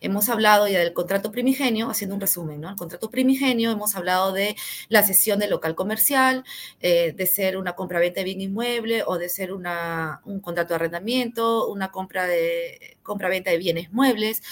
Hemos 0.00 0.28
hablado 0.28 0.68
ya 0.68 0.80
del 0.80 0.92
contrato 0.92 1.30
primigenio, 1.30 1.90
haciendo 1.90 2.14
un 2.14 2.20
resumen, 2.20 2.60
¿no? 2.60 2.70
El 2.70 2.76
contrato 2.76 3.10
primigenio, 3.10 3.70
hemos 3.70 3.94
hablado 3.96 4.32
de 4.32 4.56
la 4.88 5.02
cesión 5.02 5.38
del 5.38 5.50
local 5.50 5.74
comercial, 5.74 6.44
eh, 6.80 7.12
de 7.12 7.26
ser 7.26 7.56
una 7.56 7.74
compra-venta 7.74 8.20
de 8.20 8.24
bien 8.24 8.40
inmueble 8.40 9.02
o 9.06 9.18
de 9.18 9.28
ser 9.28 9.52
una, 9.52 10.20
un 10.24 10.40
contrato 10.40 10.70
de 10.70 10.74
arrendamiento, 10.76 11.68
una 11.68 11.90
compra 11.90 12.26
de 12.26 12.98
compra-venta 13.02 13.50
de 13.50 13.58
bienes 13.58 13.92
muebles, 13.92 14.42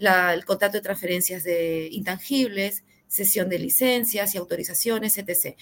el 0.00 0.44
contrato 0.44 0.76
de 0.76 0.82
transferencias 0.82 1.44
de 1.44 1.88
intangibles, 1.92 2.84
cesión 3.06 3.48
de 3.48 3.58
licencias 3.58 4.34
y 4.34 4.38
autorizaciones, 4.38 5.18
etc. 5.18 5.56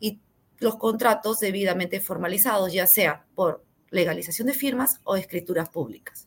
Y 0.00 0.20
los 0.58 0.76
contratos 0.76 1.40
debidamente 1.40 2.00
formalizados, 2.00 2.72
ya 2.72 2.86
sea 2.86 3.26
por 3.34 3.64
legalización 3.90 4.46
de 4.48 4.54
firmas 4.54 5.00
o 5.04 5.16
escrituras 5.16 5.68
públicas. 5.68 6.26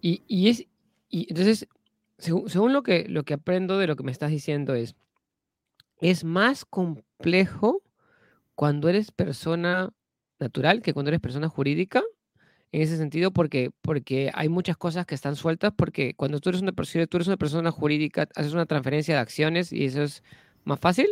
Y, 0.00 0.22
y, 0.28 0.50
es, 0.50 0.66
y 1.08 1.26
entonces, 1.30 1.66
según, 2.18 2.72
lo, 2.72 2.82
que, 2.82 3.06
lo 3.08 3.24
que 3.24 3.34
aprendo 3.34 3.78
de 3.78 3.86
lo 3.86 3.96
que 3.96 4.04
me 4.04 4.12
estás 4.12 4.30
diciendo 4.30 4.74
es, 4.74 4.94
es 6.00 6.24
más 6.24 6.64
complejo 6.64 7.82
cuando 8.54 8.88
eres 8.88 9.10
persona 9.10 9.92
natural 10.38 10.82
que 10.82 10.92
cuando 10.92 11.08
eres 11.08 11.20
persona 11.20 11.48
jurídica, 11.48 12.02
en 12.72 12.82
ese 12.82 12.96
sentido, 12.96 13.30
porque, 13.30 13.70
porque 13.82 14.30
hay 14.34 14.48
muchas 14.48 14.76
cosas 14.76 15.06
que 15.06 15.14
están 15.14 15.36
sueltas, 15.36 15.72
porque 15.76 16.14
cuando 16.14 16.40
tú 16.40 16.50
eres, 16.50 16.62
una, 16.62 16.72
persona, 16.72 17.06
tú 17.06 17.16
eres 17.16 17.28
una 17.28 17.36
persona 17.36 17.70
jurídica, 17.70 18.28
haces 18.34 18.52
una 18.52 18.66
transferencia 18.66 19.14
de 19.14 19.20
acciones 19.20 19.72
y 19.72 19.84
eso 19.84 20.02
es 20.02 20.22
más 20.64 20.80
fácil, 20.80 21.08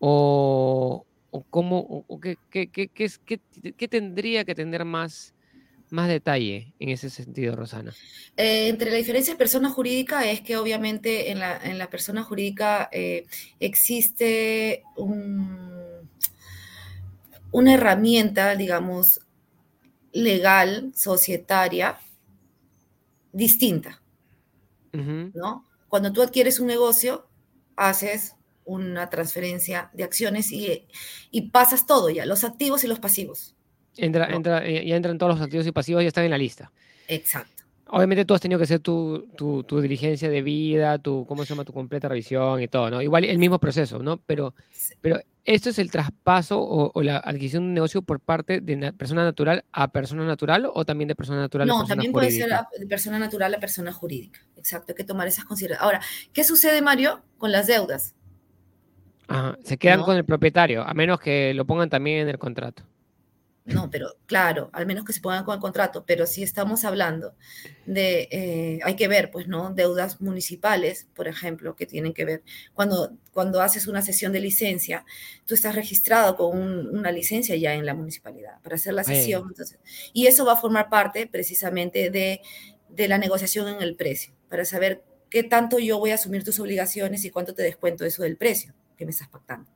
o, 0.00 1.06
o 1.30 1.42
cómo, 1.44 2.04
o, 2.08 2.20
qué, 2.20 2.36
qué, 2.50 2.68
qué, 2.68 2.88
qué, 2.88 3.88
tendría 3.88 4.44
que 4.44 4.54
tener 4.54 4.84
más 4.84 5.34
más 5.90 6.08
detalle 6.08 6.72
en 6.78 6.88
ese 6.88 7.10
sentido, 7.10 7.54
Rosana? 7.54 7.92
Eh, 8.38 8.68
entre 8.68 8.90
la 8.90 8.96
diferencia 8.96 9.34
de 9.34 9.38
persona 9.38 9.68
jurídica 9.68 10.28
es 10.30 10.40
que 10.40 10.56
obviamente 10.56 11.30
en 11.30 11.38
la, 11.38 11.58
en 11.62 11.76
la 11.76 11.90
persona 11.90 12.22
jurídica 12.22 12.88
eh, 12.92 13.26
existe 13.60 14.82
un, 14.96 16.08
una 17.50 17.74
herramienta, 17.74 18.56
digamos, 18.56 19.20
legal, 20.12 20.92
societaria, 20.94 21.98
distinta. 23.32 24.00
¿no? 24.92 25.66
Cuando 25.88 26.12
tú 26.12 26.22
adquieres 26.22 26.60
un 26.60 26.66
negocio, 26.66 27.26
haces 27.76 28.36
una 28.64 29.10
transferencia 29.10 29.90
de 29.92 30.04
acciones 30.04 30.52
y, 30.52 30.86
y 31.30 31.50
pasas 31.50 31.86
todo 31.86 32.10
ya, 32.10 32.26
los 32.26 32.44
activos 32.44 32.84
y 32.84 32.88
los 32.88 32.98
pasivos. 33.00 33.54
Entra, 33.96 34.26
entra, 34.34 34.66
eh, 34.66 34.86
ya 34.86 34.96
entran 34.96 35.18
todos 35.18 35.34
los 35.34 35.42
activos 35.42 35.66
y 35.66 35.72
pasivos, 35.72 36.02
ya 36.02 36.08
están 36.08 36.24
en 36.24 36.30
la 36.30 36.38
lista. 36.38 36.72
Exacto. 37.08 37.64
Obviamente 37.88 38.24
tú 38.24 38.32
has 38.32 38.40
tenido 38.40 38.58
que 38.58 38.64
hacer 38.64 38.80
tu, 38.80 39.28
tu, 39.36 39.64
tu, 39.64 39.80
diligencia 39.80 40.30
de 40.30 40.40
vida, 40.40 40.98
tu, 40.98 41.26
¿cómo 41.26 41.44
se 41.44 41.50
llama? 41.50 41.64
Tu 41.64 41.74
completa 41.74 42.08
revisión 42.08 42.62
y 42.62 42.68
todo, 42.68 42.88
¿no? 42.88 43.02
Igual 43.02 43.24
el 43.26 43.38
mismo 43.38 43.58
proceso, 43.58 43.98
¿no? 43.98 44.16
Pero, 44.16 44.54
pero 45.02 45.20
esto 45.44 45.70
es 45.70 45.78
el 45.78 45.90
traspaso 45.90 46.60
o, 46.60 47.02
la 47.02 47.18
adquisición 47.18 47.64
de 47.64 47.68
un 47.68 47.74
negocio 47.74 48.02
por 48.02 48.20
parte 48.20 48.60
de 48.60 48.92
persona 48.92 49.24
natural 49.24 49.64
a 49.72 49.88
persona 49.88 50.24
natural 50.24 50.70
o 50.72 50.84
también 50.84 51.08
de 51.08 51.16
persona 51.16 51.40
natural 51.40 51.68
a 51.68 51.72
persona 51.72 51.86
jurídica. 51.86 51.94
No, 51.94 51.96
también 51.96 52.12
puede 52.12 52.30
ser 52.30 52.80
de 52.80 52.86
persona 52.86 53.18
natural 53.18 53.54
a 53.54 53.60
persona 53.60 53.92
jurídica. 53.92 54.40
Exacto, 54.56 54.92
hay 54.92 54.96
que 54.96 55.04
tomar 55.04 55.26
esas 55.26 55.44
consideraciones. 55.44 55.84
Ahora, 55.84 56.00
¿qué 56.32 56.44
sucede, 56.44 56.80
Mario, 56.80 57.22
con 57.38 57.50
las 57.50 57.66
deudas? 57.66 58.14
Ajá, 59.26 59.58
se 59.64 59.78
quedan 59.78 60.02
con 60.02 60.16
el 60.16 60.24
propietario, 60.24 60.82
a 60.82 60.94
menos 60.94 61.18
que 61.18 61.54
lo 61.54 61.64
pongan 61.64 61.90
también 61.90 62.20
en 62.20 62.28
el 62.28 62.38
contrato. 62.38 62.84
No, 63.64 63.90
pero 63.90 64.16
claro, 64.26 64.70
al 64.72 64.86
menos 64.86 65.04
que 65.04 65.12
se 65.12 65.20
pongan 65.20 65.44
con 65.44 65.54
el 65.54 65.60
contrato, 65.60 66.04
pero 66.04 66.26
si 66.26 66.42
estamos 66.42 66.84
hablando 66.84 67.34
de, 67.86 68.28
eh, 68.32 68.80
hay 68.82 68.96
que 68.96 69.06
ver, 69.06 69.30
pues, 69.30 69.46
¿no? 69.46 69.72
Deudas 69.72 70.20
municipales, 70.20 71.06
por 71.14 71.28
ejemplo, 71.28 71.76
que 71.76 71.86
tienen 71.86 72.12
que 72.12 72.24
ver, 72.24 72.42
cuando, 72.74 73.16
cuando 73.32 73.60
haces 73.60 73.86
una 73.86 74.02
sesión 74.02 74.32
de 74.32 74.40
licencia, 74.40 75.04
tú 75.46 75.54
estás 75.54 75.76
registrado 75.76 76.34
con 76.34 76.58
una 76.58 77.12
licencia 77.12 77.54
ya 77.54 77.74
en 77.74 77.86
la 77.86 77.94
municipalidad 77.94 78.60
para 78.62 78.74
hacer 78.74 78.94
la 78.94 79.04
sesión, 79.04 79.44
entonces, 79.48 79.78
y 80.12 80.26
eso 80.26 80.44
va 80.44 80.54
a 80.54 80.60
formar 80.60 80.88
parte 80.88 81.28
precisamente 81.28 82.10
de, 82.10 82.40
de 82.88 83.08
la 83.08 83.18
negociación 83.18 83.68
en 83.68 83.80
el 83.80 83.94
precio, 83.94 84.34
para 84.48 84.64
saber 84.64 85.04
qué 85.30 85.44
tanto 85.44 85.78
yo 85.78 86.00
voy 86.00 86.10
a 86.10 86.16
asumir 86.16 86.42
tus 86.42 86.58
obligaciones 86.58 87.24
y 87.24 87.30
cuánto 87.30 87.54
te 87.54 87.62
descuento 87.62 88.04
eso 88.04 88.24
del 88.24 88.36
precio 88.36 88.74
que 88.96 89.04
me 89.04 89.12
estás 89.12 89.28
pactando, 89.28 89.70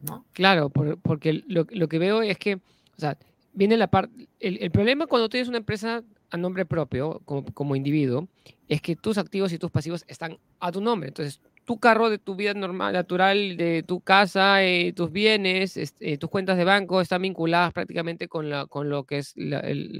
¿no? 0.00 0.26
Claro, 0.32 0.70
porque 0.70 1.44
lo, 1.46 1.68
lo 1.70 1.88
que 1.88 2.00
veo 2.00 2.22
es 2.22 2.36
que 2.36 2.60
sea, 3.02 3.18
viene 3.52 3.76
la 3.76 3.88
parte. 3.88 4.28
El, 4.40 4.70
problema 4.70 5.06
cuando 5.06 5.28
tienes 5.28 5.48
una 5.48 5.58
empresa 5.58 6.02
a 6.30 6.36
nombre 6.36 6.64
propio, 6.64 7.20
como, 7.24 7.44
como, 7.52 7.76
individuo, 7.76 8.28
es 8.68 8.80
que 8.80 8.96
tus 8.96 9.18
activos 9.18 9.52
y 9.52 9.58
tus 9.58 9.70
pasivos 9.70 10.04
están 10.08 10.38
a 10.60 10.72
tu 10.72 10.80
nombre. 10.80 11.08
Entonces, 11.08 11.40
tu 11.64 11.78
carro 11.78 12.10
de 12.10 12.18
tu 12.18 12.34
vida 12.34 12.54
normal, 12.54 12.94
natural, 12.94 13.56
de 13.56 13.84
tu 13.86 14.00
casa, 14.00 14.64
eh, 14.64 14.92
tus 14.92 15.12
bienes, 15.12 15.76
este, 15.76 16.16
tus 16.18 16.30
cuentas 16.30 16.56
de 16.56 16.64
banco 16.64 17.00
están 17.00 17.22
vinculadas 17.22 17.72
prácticamente 17.72 18.28
con, 18.28 18.48
la, 18.50 18.66
con 18.66 18.88
lo 18.88 19.04
que 19.04 19.18
es 19.18 19.34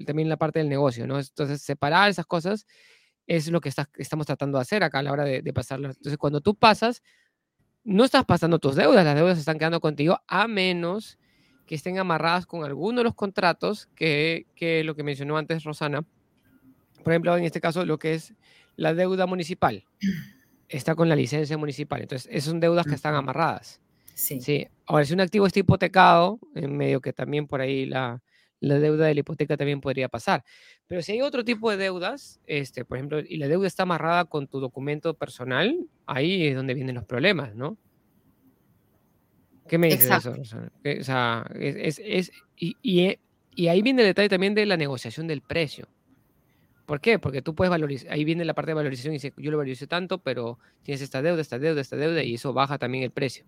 también 0.06 0.28
la 0.28 0.36
parte 0.36 0.58
del 0.58 0.68
negocio, 0.68 1.06
¿no? 1.06 1.18
Entonces, 1.18 1.62
separar 1.62 2.10
esas 2.10 2.26
cosas 2.26 2.66
es 3.26 3.48
lo 3.50 3.60
que 3.60 3.70
estamos 3.96 4.26
tratando 4.26 4.58
de 4.58 4.62
hacer 4.62 4.82
acá 4.82 4.98
a 4.98 5.02
la 5.02 5.12
hora 5.12 5.24
de, 5.24 5.42
de. 5.42 5.50
Entonces, 5.50 6.16
cuando 6.18 6.40
tú 6.40 6.54
pasas, 6.54 7.02
no 7.84 8.04
estás 8.04 8.24
pasando 8.24 8.58
tus 8.58 8.74
deudas, 8.74 9.04
las 9.04 9.14
deudas 9.14 9.38
están 9.38 9.58
quedando 9.58 9.80
contigo, 9.80 10.20
a 10.26 10.48
menos 10.48 11.18
que 11.72 11.76
estén 11.76 11.98
amarradas 11.98 12.44
con 12.44 12.64
alguno 12.64 12.98
de 12.98 13.04
los 13.04 13.14
contratos 13.14 13.88
que, 13.94 14.44
que 14.54 14.84
lo 14.84 14.94
que 14.94 15.02
mencionó 15.02 15.38
antes 15.38 15.64
Rosana. 15.64 16.02
Por 17.02 17.14
ejemplo, 17.14 17.34
en 17.34 17.44
este 17.44 17.62
caso, 17.62 17.86
lo 17.86 17.98
que 17.98 18.12
es 18.12 18.34
la 18.76 18.92
deuda 18.92 19.24
municipal 19.24 19.82
está 20.68 20.94
con 20.94 21.08
la 21.08 21.16
licencia 21.16 21.56
municipal. 21.56 22.02
Entonces, 22.02 22.28
esas 22.30 22.50
son 22.50 22.60
deudas 22.60 22.84
que 22.84 22.94
están 22.94 23.14
amarradas. 23.14 23.80
Sí. 24.12 24.42
sí. 24.42 24.68
Ahora, 24.84 25.06
si 25.06 25.14
un 25.14 25.22
activo 25.22 25.46
está 25.46 25.60
hipotecado, 25.60 26.38
en 26.54 26.76
medio 26.76 27.00
que 27.00 27.14
también 27.14 27.46
por 27.46 27.62
ahí 27.62 27.86
la, 27.86 28.22
la 28.60 28.78
deuda 28.78 29.06
de 29.06 29.14
la 29.14 29.20
hipoteca 29.20 29.56
también 29.56 29.80
podría 29.80 30.10
pasar. 30.10 30.44
Pero 30.86 31.00
si 31.00 31.12
hay 31.12 31.22
otro 31.22 31.42
tipo 31.42 31.70
de 31.70 31.78
deudas, 31.78 32.38
este, 32.46 32.84
por 32.84 32.98
ejemplo, 32.98 33.20
y 33.20 33.38
la 33.38 33.48
deuda 33.48 33.66
está 33.66 33.84
amarrada 33.84 34.26
con 34.26 34.46
tu 34.46 34.60
documento 34.60 35.14
personal, 35.14 35.86
ahí 36.04 36.48
es 36.48 36.54
donde 36.54 36.74
vienen 36.74 36.96
los 36.96 37.06
problemas, 37.06 37.54
¿no? 37.54 37.78
¿Qué 39.68 39.78
me 39.78 39.88
dices 39.88 40.10
eso? 40.10 40.34
O 40.40 41.04
sea, 41.04 41.46
es, 41.54 42.00
es, 42.04 42.32
y, 42.56 42.76
y, 42.82 43.18
y, 43.54 43.68
ahí 43.68 43.82
viene 43.82 44.02
el 44.02 44.08
detalle 44.08 44.28
también 44.28 44.54
de 44.54 44.66
la 44.66 44.76
negociación 44.76 45.26
del 45.26 45.40
precio. 45.40 45.88
¿Por 46.86 47.00
qué? 47.00 47.18
Porque 47.18 47.42
tú 47.42 47.54
puedes 47.54 47.70
valorizar, 47.70 48.12
ahí 48.12 48.24
viene 48.24 48.44
la 48.44 48.54
parte 48.54 48.72
de 48.72 48.74
valorización 48.74 49.14
y 49.14 49.16
dice, 49.16 49.32
yo 49.36 49.50
lo 49.50 49.56
valorizo 49.56 49.86
tanto, 49.86 50.18
pero 50.18 50.58
tienes 50.82 51.00
esta 51.00 51.22
deuda, 51.22 51.40
esta 51.40 51.58
deuda, 51.58 51.80
esta 51.80 51.96
deuda, 51.96 52.22
y 52.22 52.34
eso 52.34 52.52
baja 52.52 52.78
también 52.78 53.04
el 53.04 53.10
precio. 53.10 53.44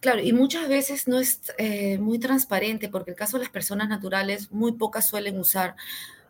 Claro, 0.00 0.20
y 0.20 0.32
muchas 0.32 0.68
veces 0.68 1.08
no 1.08 1.20
es 1.20 1.40
eh, 1.58 1.98
muy 1.98 2.18
transparente, 2.18 2.88
porque 2.88 3.12
el 3.12 3.16
caso 3.16 3.38
de 3.38 3.44
las 3.44 3.52
personas 3.52 3.88
naturales, 3.88 4.50
muy 4.50 4.72
pocas 4.72 5.08
suelen 5.08 5.38
usar 5.38 5.76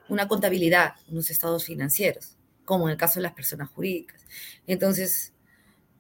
una 0.09 0.29
contabilidad, 0.29 0.94
unos 1.09 1.31
estados 1.31 1.64
financieros, 1.64 2.37
como 2.64 2.88
en 2.88 2.92
el 2.92 2.98
caso 2.98 3.20
de 3.20 3.22
las 3.22 3.33
personas 3.33 3.70
jurídicas. 3.70 4.20
Entonces, 4.66 5.33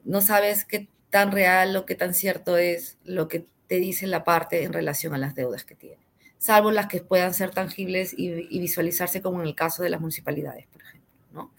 no 0.04 0.20
sabes 0.20 0.64
qué 0.64 0.88
tan 1.14 1.30
real 1.30 1.76
o 1.76 1.86
qué 1.86 1.94
tan 1.94 2.12
cierto 2.12 2.56
es 2.56 2.98
lo 3.04 3.28
que 3.28 3.46
te 3.68 3.76
dice 3.76 4.08
la 4.08 4.24
parte 4.24 4.64
en 4.64 4.72
relación 4.72 5.14
a 5.14 5.18
las 5.18 5.36
deudas 5.36 5.62
que 5.62 5.76
tiene, 5.76 6.04
salvo 6.38 6.72
las 6.72 6.88
que 6.88 7.02
puedan 7.02 7.32
ser 7.34 7.50
tangibles 7.50 8.12
y, 8.18 8.58
visualizarse 8.58 9.22
como 9.22 9.40
en 9.40 9.46
el 9.46 9.54
caso 9.54 9.84
de 9.84 9.90
las 9.90 10.00
municipalidades, 10.00 10.66
por 10.66 10.82
ejemplo, 10.82 11.08
¿no? 11.32 11.52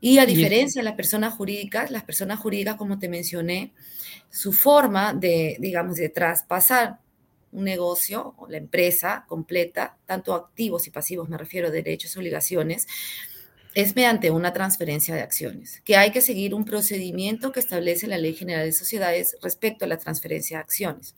Y 0.00 0.18
a 0.18 0.24
diferencia 0.24 0.82
de 0.82 0.84
las 0.84 0.94
personas 0.94 1.34
jurídicas, 1.34 1.90
las 1.90 2.04
personas 2.04 2.38
jurídicas, 2.38 2.76
como 2.76 3.00
te 3.00 3.08
mencioné, 3.08 3.72
su 4.28 4.52
forma 4.52 5.12
de, 5.12 5.56
digamos, 5.58 5.96
de 5.96 6.10
traspasar 6.10 7.00
un 7.50 7.64
negocio 7.64 8.36
o 8.38 8.46
la 8.46 8.58
empresa 8.58 9.24
completa, 9.26 9.96
tanto 10.06 10.32
activos 10.34 10.86
y 10.86 10.90
pasivos, 10.90 11.28
me 11.28 11.36
refiero 11.36 11.66
a 11.66 11.70
derechos 11.72 12.14
y 12.14 12.20
obligaciones, 12.20 12.86
es 13.74 13.94
mediante 13.94 14.30
una 14.30 14.52
transferencia 14.52 15.14
de 15.14 15.22
acciones, 15.22 15.80
que 15.84 15.96
hay 15.96 16.10
que 16.10 16.20
seguir 16.20 16.54
un 16.54 16.64
procedimiento 16.64 17.52
que 17.52 17.60
establece 17.60 18.06
la 18.06 18.18
Ley 18.18 18.34
General 18.34 18.64
de 18.64 18.72
Sociedades 18.72 19.36
respecto 19.42 19.84
a 19.84 19.88
la 19.88 19.98
transferencia 19.98 20.58
de 20.58 20.62
acciones. 20.64 21.14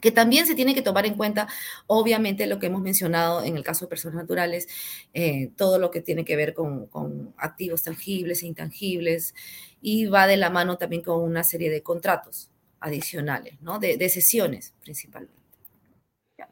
que 0.00 0.10
también 0.10 0.46
se 0.48 0.56
tiene 0.56 0.74
que 0.74 0.82
tomar 0.82 1.06
en 1.06 1.14
cuenta, 1.14 1.46
obviamente, 1.86 2.48
lo 2.48 2.58
que 2.58 2.66
hemos 2.66 2.82
mencionado 2.82 3.44
en 3.44 3.56
el 3.56 3.62
caso 3.62 3.84
de 3.84 3.88
personas 3.90 4.16
naturales, 4.16 4.66
eh, 5.14 5.52
todo 5.56 5.78
lo 5.78 5.92
que 5.92 6.00
tiene 6.00 6.24
que 6.24 6.34
ver 6.34 6.54
con, 6.54 7.32
activos 7.36 7.84
tangibles 7.84 8.42
e 8.42 8.46
intangibles, 8.48 9.32
y 9.80 10.06
va 10.06 10.26
de 10.26 10.36
la 10.36 10.50
mano 10.50 10.76
también 10.76 11.02
con 11.02 11.22
una 11.22 11.44
serie 11.44 11.70
de 11.70 11.82
contratos 11.84 12.50
adicionales, 12.80 13.62
¿no? 13.62 13.78
De, 13.78 13.96
de 13.96 14.08
sesiones 14.08 14.74
principalmente, 14.82 15.41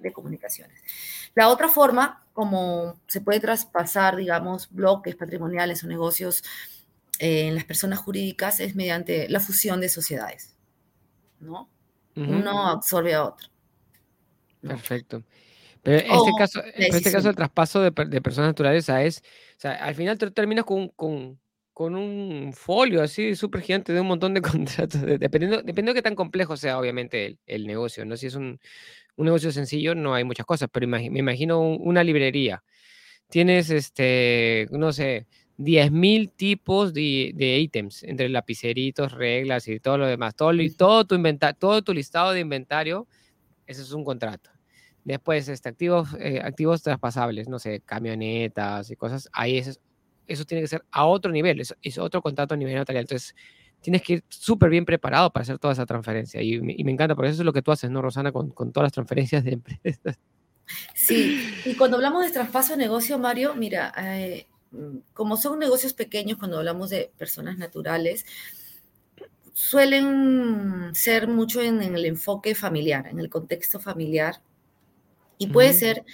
de 0.00 0.12
comunicaciones. 0.12 0.80
La 1.34 1.48
otra 1.48 1.68
forma, 1.68 2.24
como 2.32 3.00
se 3.06 3.20
puede 3.20 3.40
traspasar, 3.40 4.16
digamos, 4.16 4.68
bloques 4.70 5.16
patrimoniales 5.16 5.84
o 5.84 5.86
negocios 5.86 6.42
eh, 7.18 7.48
en 7.48 7.54
las 7.54 7.64
personas 7.64 7.98
jurídicas, 7.98 8.60
es 8.60 8.74
mediante 8.74 9.28
la 9.28 9.40
fusión 9.40 9.80
de 9.80 9.88
sociedades, 9.88 10.56
¿no? 11.38 11.68
Uno 12.16 12.66
absorbe 12.66 13.14
a 13.14 13.24
otro. 13.24 13.48
Perfecto. 14.60 15.22
Pero 15.82 15.98
este 15.98 16.30
caso, 16.36 16.62
este 16.74 17.12
caso 17.12 17.28
del 17.28 17.36
traspaso 17.36 17.80
de, 17.80 17.92
personas 17.92 18.50
naturales 18.50 18.88
es, 18.88 19.18
o 19.56 19.60
sea, 19.60 19.72
al 19.76 19.94
final 19.94 20.18
te 20.18 20.30
terminas 20.30 20.66
con, 20.66 20.88
con, 20.88 21.40
con 21.72 21.94
un 21.94 22.52
folio 22.52 23.02
así 23.02 23.34
súper 23.34 23.62
gigante 23.62 23.94
de 23.94 24.00
un 24.00 24.08
montón 24.08 24.34
de 24.34 24.42
contratos, 24.42 25.00
dependiendo, 25.00 25.58
dependiendo 25.58 25.92
de 25.92 25.94
qué 25.94 26.02
tan 26.02 26.14
complejo 26.14 26.56
sea 26.56 26.78
obviamente 26.78 27.24
el, 27.24 27.38
el 27.46 27.66
negocio, 27.66 28.04
¿no? 28.04 28.16
Si 28.18 28.26
es 28.26 28.34
un, 28.34 28.60
un, 29.20 29.26
negocio 29.26 29.52
sencillo 29.52 29.94
no 29.94 30.14
hay 30.14 30.24
muchas 30.24 30.46
cosas, 30.46 30.68
pero 30.72 30.88
me 30.88 31.04
imagino 31.04 31.60
una 31.60 32.02
librería. 32.04 32.62
Tienes, 33.28 33.70
este, 33.70 34.66
no 34.70 34.92
sé, 34.92 35.26
10.000 35.60 36.32
tipos 36.34 36.94
de, 36.94 37.32
de, 37.34 37.58
ítems, 37.58 38.02
entre 38.02 38.28
lapiceritos, 38.30 39.12
reglas 39.12 39.68
y 39.68 39.78
todo 39.78 39.98
lo 39.98 40.06
demás. 40.06 40.34
Todo, 40.34 40.52
todo, 40.76 41.04
tu 41.04 41.14
inventario, 41.14 41.56
todo 41.58 41.82
tu 41.82 41.92
listado 41.92 42.32
de 42.32 42.40
inventario, 42.40 43.06
eso 43.66 43.82
es 43.82 43.92
un 43.92 44.04
contrato. 44.04 44.50
Después, 45.04 45.48
este, 45.48 45.68
activos, 45.68 46.08
eh, 46.18 46.40
activos 46.42 46.82
traspasables, 46.82 47.48
no 47.48 47.58
sé, 47.58 47.82
camionetas 47.84 48.90
y 48.90 48.96
cosas, 48.96 49.28
ahí 49.32 49.58
eso, 49.58 49.78
eso 50.26 50.44
tiene 50.44 50.62
que 50.62 50.68
ser 50.68 50.84
a 50.90 51.04
otro 51.06 51.30
nivel, 51.30 51.60
es, 51.60 51.74
es 51.82 51.98
otro 51.98 52.22
contrato 52.22 52.54
a 52.54 52.56
nivel 52.56 52.76
notarial. 52.76 53.02
Entonces, 53.02 53.34
tienes 53.80 54.02
que 54.02 54.14
ir 54.14 54.24
súper 54.28 54.70
bien 54.70 54.84
preparado 54.84 55.30
para 55.32 55.42
hacer 55.42 55.58
toda 55.58 55.72
esa 55.72 55.86
transferencia. 55.86 56.42
Y, 56.42 56.54
y, 56.54 56.84
me 56.84 56.92
encanta, 56.92 57.14
porque 57.14 57.30
eso 57.30 57.42
es 57.42 57.46
lo 57.46 57.52
que 57.52 57.62
tú 57.62 57.72
haces, 57.72 57.90
¿no, 57.90 58.02
Rosana? 58.02 58.32
Con, 58.32 58.50
con 58.50 58.72
todas 58.72 58.86
las 58.86 58.92
transferencias 58.92 59.44
de 59.44 59.52
empresas. 59.52 60.18
Sí, 60.94 61.62
y 61.64 61.74
cuando 61.74 61.96
hablamos 61.96 62.24
de 62.24 62.30
traspaso 62.30 62.72
de 62.72 62.78
negocio, 62.78 63.18
Mario, 63.18 63.54
mira, 63.56 63.92
eh, 63.98 64.46
Mm, 64.72 64.98
como 65.14 65.36
son 65.36 65.58
negocios 65.58 65.92
pequeños, 65.94 66.38
cuando 66.38 66.58
hablamos 66.58 66.90
de 66.90 67.12
personas 67.18 67.58
naturales, 67.58 68.24
suelen 69.52 70.94
ser 70.94 71.28
mucho 71.28 71.60
en, 71.60 71.82
el 71.82 72.04
enfoque 72.04 72.54
familiar, 72.54 73.06
en 73.08 73.18
el 73.20 73.28
contexto 73.30 73.80
familiar. 73.80 74.40
Y 75.38 75.48
puede 75.48 75.72
ser 75.72 76.04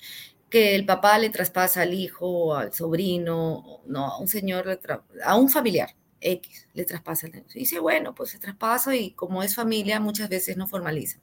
que 0.50 0.76
el 0.76 0.86
papá 0.86 1.18
le 1.18 1.30
traspasa 1.30 1.82
al 1.82 1.94
hijo, 1.94 2.54
al 2.54 2.72
sobrino, 2.72 3.80
no, 3.86 4.06
a 4.06 4.18
un 4.18 4.28
señor, 4.28 4.80
a 5.24 5.36
un 5.36 5.50
familiar 5.50 5.94
X, 6.26 6.68
le 6.74 6.84
traspasa 6.84 7.26
el 7.26 7.32
negocio. 7.32 7.58
Y 7.58 7.64
dice, 7.64 7.78
bueno, 7.78 8.14
pues 8.14 8.30
se 8.30 8.38
traspasa 8.38 8.94
y 8.96 9.12
como 9.12 9.42
es 9.42 9.54
familia, 9.54 10.00
muchas 10.00 10.28
veces 10.28 10.56
no 10.56 10.66
formaliza. 10.66 11.20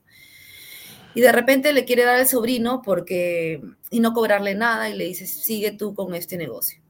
Y 1.15 1.21
de 1.21 1.31
repente 1.31 1.73
le 1.73 1.85
quiere 1.85 2.05
dar 2.05 2.15
al 2.15 2.27
sobrino 2.27 2.81
porque, 2.81 3.61
y 3.91 3.99
no 3.99 4.13
cobrarle 4.13 4.55
nada 4.55 4.89
y 4.89 4.97
le 4.97 5.05
dice, 5.05 5.27
sigue 5.27 5.71
tú 5.71 5.93
con 5.93 6.15
este 6.15 6.37
negocio 6.37 6.83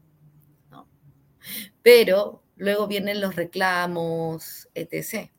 pero 1.82 2.42
luego 2.56 2.88
vienen 2.88 3.22
los 3.22 3.36
reclamos, 3.36 4.70
etc. 4.74 5.30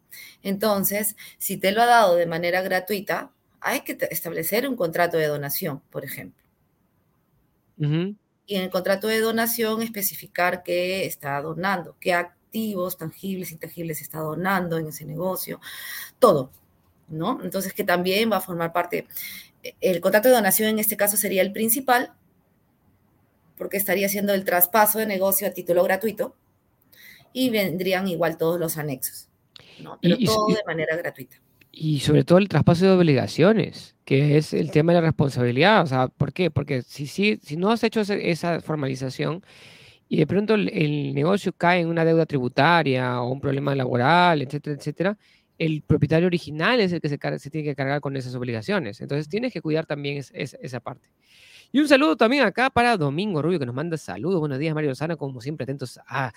Entonces, 0.43 1.17
si 1.39 1.57
te 1.57 1.73
lo 1.73 1.83
ha 1.83 1.87
dado 1.87 2.17
de 2.17 2.27
manera 2.27 2.63
gratuita, 2.63 3.33
hay 3.61 3.81
que 3.81 3.97
establecer 4.11 4.69
un 4.69 4.77
contrato 4.77 5.17
de 5.17 5.27
donación, 5.27 5.81
por 5.91 6.05
ejemplo. 6.05 6.45
Y 8.47 8.57
en 8.57 8.63
el 8.63 8.71
contrato 8.71 9.09
de 9.09 9.21
donación 9.21 9.83
especificar 9.83 10.63
qué 10.63 11.07
está 11.07 11.41
donando, 11.41 11.97
qué 11.99 12.13
activos 12.55 12.97
tangibles, 12.97 13.51
intangibles 13.51 14.01
está 14.01 14.21
donando 14.21 14.79
en 14.79 14.87
ese 14.87 15.05
negocio, 15.05 15.61
todo, 16.21 16.53
¿no? 17.09 17.41
Entonces, 17.43 17.73
que 17.73 17.83
también 17.83 18.31
va 18.31 18.37
a 18.37 18.41
formar 18.41 18.73
parte, 18.73 19.09
el 19.81 20.01
contrato 20.01 20.29
de 20.29 20.35
donación 20.35 20.69
en 20.69 20.79
este 20.79 20.97
caso 20.97 21.17
sería 21.17 21.43
el 21.43 21.51
principal, 21.51 22.13
porque 23.59 23.77
estaría 23.77 24.07
haciendo 24.07 24.33
el 24.35 24.45
traspaso 24.45 25.01
de 25.01 25.07
negocio 25.07 25.49
a 25.49 25.51
título 25.51 25.83
gratuito 25.83 26.37
y 27.33 27.51
vendrían 27.51 28.07
igual 28.07 28.37
todos 28.37 28.61
los 28.61 28.79
anexos, 28.79 29.29
¿no? 29.81 29.99
pero 30.01 30.17
todo 30.25 30.47
de 30.47 30.63
manera 30.65 30.97
gratuita. 30.97 31.41
Y 31.73 32.01
sobre 32.01 32.23
todo 32.23 32.39
el 32.39 32.49
traspaso 32.49 32.85
de 32.85 32.93
obligaciones, 32.93 33.97
que 34.05 34.37
es 34.37 34.55
el 34.55 34.71
tema 34.71 34.93
de 34.93 35.01
la 35.01 35.07
responsabilidad. 35.07 35.83
O 35.83 35.87
sea, 35.87 36.07
¿por 36.07 36.33
qué? 36.33 36.49
Porque 36.49 36.83
si, 36.83 37.09
si, 37.09 37.41
si 37.43 37.57
no 37.57 37.73
has 37.73 37.83
hecho 37.83 38.01
esa 38.01 38.61
formalización 38.61 39.43
y 40.15 40.19
de 40.19 40.29
pronto 40.29 40.55
el, 40.55 41.13
negocio 41.13 41.53
cae 41.53 41.81
en 41.81 41.89
una 41.89 42.05
deuda 42.05 42.25
tributaria 42.25 43.21
o 43.21 43.33
un 43.33 43.41
problema 43.41 43.75
laboral, 43.75 44.43
etcétera, 44.43 44.77
etcétera, 44.77 45.19
el 45.59 45.83
propietario 45.83 46.29
original 46.29 46.79
es 46.79 46.93
el 46.93 47.01
que 47.01 47.09
se, 47.09 47.19
tiene 47.51 47.69
que 47.69 47.75
cargar 47.75 48.01
con 48.01 48.17
esas 48.17 48.33
obligaciones. 48.37 49.01
Entonces 49.01 49.29
tienes 49.29 49.53
que 49.53 49.61
cuidar 49.61 49.87
también 49.87 50.23
esa 50.33 50.81
parte. 50.81 51.09
Y 51.75 51.81
un 51.81 51.89
saludo 51.89 52.15
también 52.17 52.45
acá 52.45 52.71
para 52.71 52.97
Domingo 52.97 53.43
Rubio, 53.43 53.59
que 53.59 53.67
nos 53.67 53.75
manda 53.75 53.97
saludos. 53.97 54.39
Buenos 54.39 54.61
días, 54.61 54.77
Mario 54.77 54.91
Lozano, 54.91 55.17
como 55.17 55.41
siempre, 55.41 55.65
atentos 55.65 55.99
a, 56.07 56.33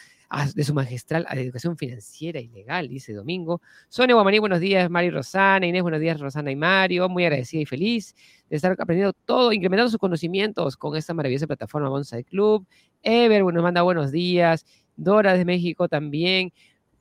de 0.56 0.64
su 0.64 0.74
magistral 0.74 1.28
a 1.30 1.36
educación 1.36 1.78
financiera 1.78 2.40
y 2.40 2.48
legal, 2.48 2.88
dice 2.88 3.14
Domingo. 3.14 3.62
Sonia 3.88 4.16
Guamaní, 4.16 4.40
buenos 4.40 4.60
días, 4.60 4.90
Mario 4.90 5.12
Rosana. 5.12 5.68
Inés, 5.68 5.84
buenos 5.84 6.00
días, 6.00 6.20
Rosana 6.20 6.50
y 6.50 6.56
Mario. 6.56 7.08
Muy 7.08 7.24
agradecida 7.26 7.62
y 7.62 7.68
feliz 7.68 8.16
de 8.50 8.56
estar 8.56 8.72
aprendiendo 8.80 9.14
todo, 9.14 9.54
incrementando 9.54 9.92
sus 9.92 10.00
conocimientos 10.00 10.76
con 10.76 10.96
esta 10.96 11.14
maravillosa 11.14 11.46
plataforma 11.46 11.88
Bonsai 11.88 12.24
Club. 12.24 12.66
Ever 13.04 13.44
nos 13.44 13.62
manda 13.62 13.84
buenos 13.84 14.12
días. 14.12 14.66
Dora 14.96 15.36
de 15.36 15.46
México 15.46 15.88
también 15.88 16.52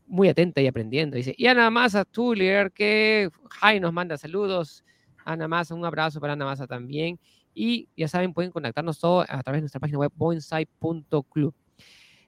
muy 0.07 0.29
atenta 0.29 0.61
y 0.61 0.67
aprendiendo. 0.67 1.17
Dice, 1.17 1.35
y 1.39 1.47
Ana 1.47 1.71
Masa 1.71 2.05
Tuller, 2.05 2.71
que 2.71 3.31
Jai 3.49 3.81
nos 3.81 3.95
manda 3.95 4.19
saludos. 4.19 4.85
Ana 5.25 5.49
Masa, 5.49 5.75
un 5.75 5.87
abrazo 5.87 6.21
para 6.21 6.35
Ana 6.35 6.45
Masa 6.45 6.67
también. 6.67 7.19
Y 7.59 7.89
ya 7.97 8.07
saben, 8.07 8.35
pueden 8.35 8.53
contactarnos 8.53 8.99
todo 8.99 9.23
a 9.23 9.43
través 9.43 9.59
de 9.59 9.63
nuestra 9.63 9.81
página 9.81 9.99
web 9.99 10.13
bonsai.club. 10.15 11.55